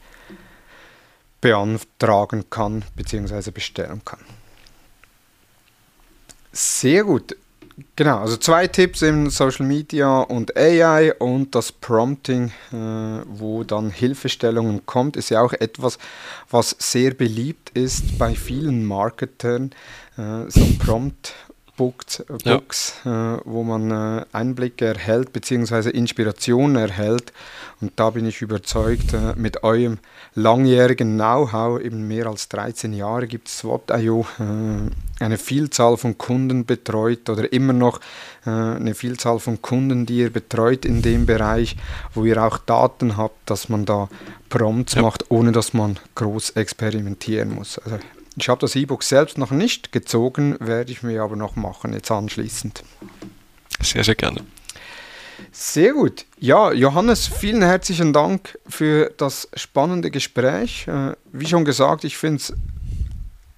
[1.39, 3.51] beantragen kann bzw.
[3.51, 4.20] bestellen kann.
[6.51, 7.38] Sehr gut.
[7.95, 12.75] Genau, also zwei Tipps in Social Media und AI und das Prompting, äh,
[13.27, 15.97] wo dann Hilfestellungen kommt, ist ja auch etwas,
[16.49, 19.71] was sehr beliebt ist bei vielen Marketern.
[20.17, 21.34] Äh, so Prompt
[21.78, 23.36] Books, Books ja.
[23.36, 25.89] äh, wo man äh, Einblicke erhält bzw.
[25.89, 27.34] Inspiration erhält.
[27.80, 29.97] Und da bin ich überzeugt, äh, mit eurem
[30.36, 36.65] langjährigen Know-how, eben mehr als 13 Jahre, gibt es SWOT.io äh, eine Vielzahl von Kunden
[36.65, 37.99] betreut oder immer noch
[38.45, 41.78] äh, eine Vielzahl von Kunden, die ihr betreut in dem Bereich,
[42.13, 44.09] wo ihr auch Daten habt, dass man da
[44.49, 45.01] Prompts ja.
[45.01, 47.80] macht, ohne dass man groß experimentieren muss.
[47.80, 47.97] Also
[48.38, 52.11] ich habe das E-Book selbst noch nicht gezogen, werde ich mir aber noch machen, jetzt
[52.11, 52.84] anschließend.
[53.82, 54.43] Sehr, sehr gerne.
[55.51, 56.25] Sehr gut.
[56.39, 60.88] Ja, Johannes, vielen herzlichen Dank für das spannende Gespräch.
[60.88, 62.53] Äh, wie schon gesagt, ich finde es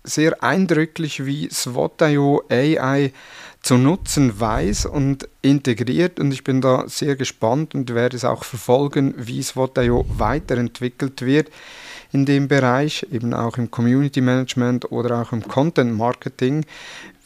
[0.03, 3.13] sehr eindrücklich, wie SWOT.io AI
[3.61, 8.43] zu nutzen weiß und integriert und ich bin da sehr gespannt und werde es auch
[8.43, 11.49] verfolgen, wie SWOT.io weiterentwickelt wird
[12.13, 16.65] in dem Bereich, eben auch im Community Management oder auch im Content Marketing.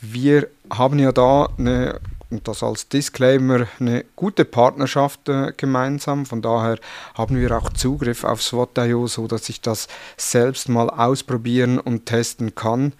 [0.01, 6.25] Wir haben ja da eine und das als Disclaimer eine gute Partnerschaft äh, gemeinsam.
[6.25, 6.77] Von daher
[7.13, 12.53] haben wir auch Zugriff auf SWOT.io, so dass ich das selbst mal ausprobieren und testen
[12.53, 12.93] kann.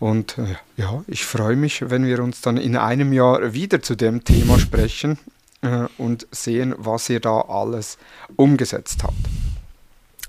[0.00, 3.94] Und äh, ja, ich freue mich, wenn wir uns dann in einem Jahr wieder zu
[3.94, 5.18] dem Thema sprechen
[5.62, 7.96] äh, und sehen, was ihr da alles
[8.36, 9.43] umgesetzt habt.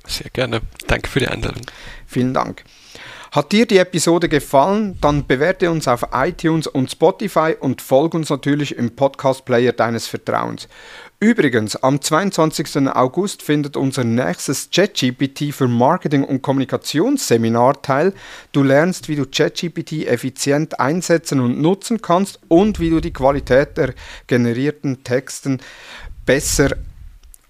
[0.08, 0.62] Sehr gerne.
[0.88, 1.62] Danke für die Einladung.
[2.06, 2.64] Vielen Dank.
[3.32, 8.30] Hat dir die Episode gefallen, dann bewerte uns auf iTunes und Spotify und folge uns
[8.30, 10.70] natürlich im Podcast-Player deines Vertrauens.
[11.20, 12.88] Übrigens, am 22.
[12.94, 18.14] August findet unser nächstes ChatGPT für Marketing und Kommunikationsseminar teil.
[18.54, 23.76] Du lernst, wie du ChatGPT effizient einsetzen und nutzen kannst und wie du die Qualität
[23.76, 23.96] der
[24.28, 25.60] generierten Texten
[26.26, 26.70] besser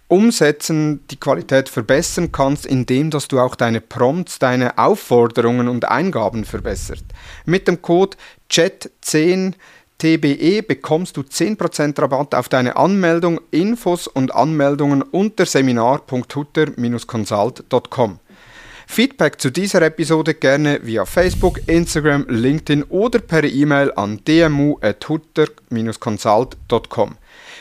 [0.08, 6.46] umsetzen, die Qualität verbessern kannst, indem dass du auch deine Prompts, deine Aufforderungen und Eingaben
[6.46, 7.06] verbesserst.
[7.46, 8.16] Mit dem Code
[8.52, 9.54] CHAT10
[9.98, 18.20] TBE bekommst du 10% Rabatt auf deine Anmeldung, Infos und Anmeldungen unter seminar.hutter-consult.com.
[18.88, 27.16] Feedback zu dieser Episode gerne via Facebook, Instagram, LinkedIn oder per E-Mail an dmu.hutter-consult.com.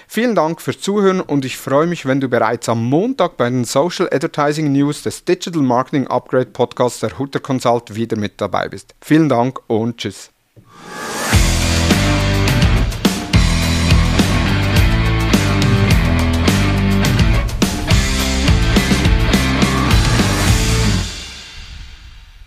[0.07, 3.65] Vielen Dank fürs Zuhören und ich freue mich, wenn du bereits am Montag bei den
[3.65, 8.95] Social Advertising News des Digital Marketing Upgrade Podcasts der Hutter Consult wieder mit dabei bist.
[9.01, 10.31] Vielen Dank und tschüss.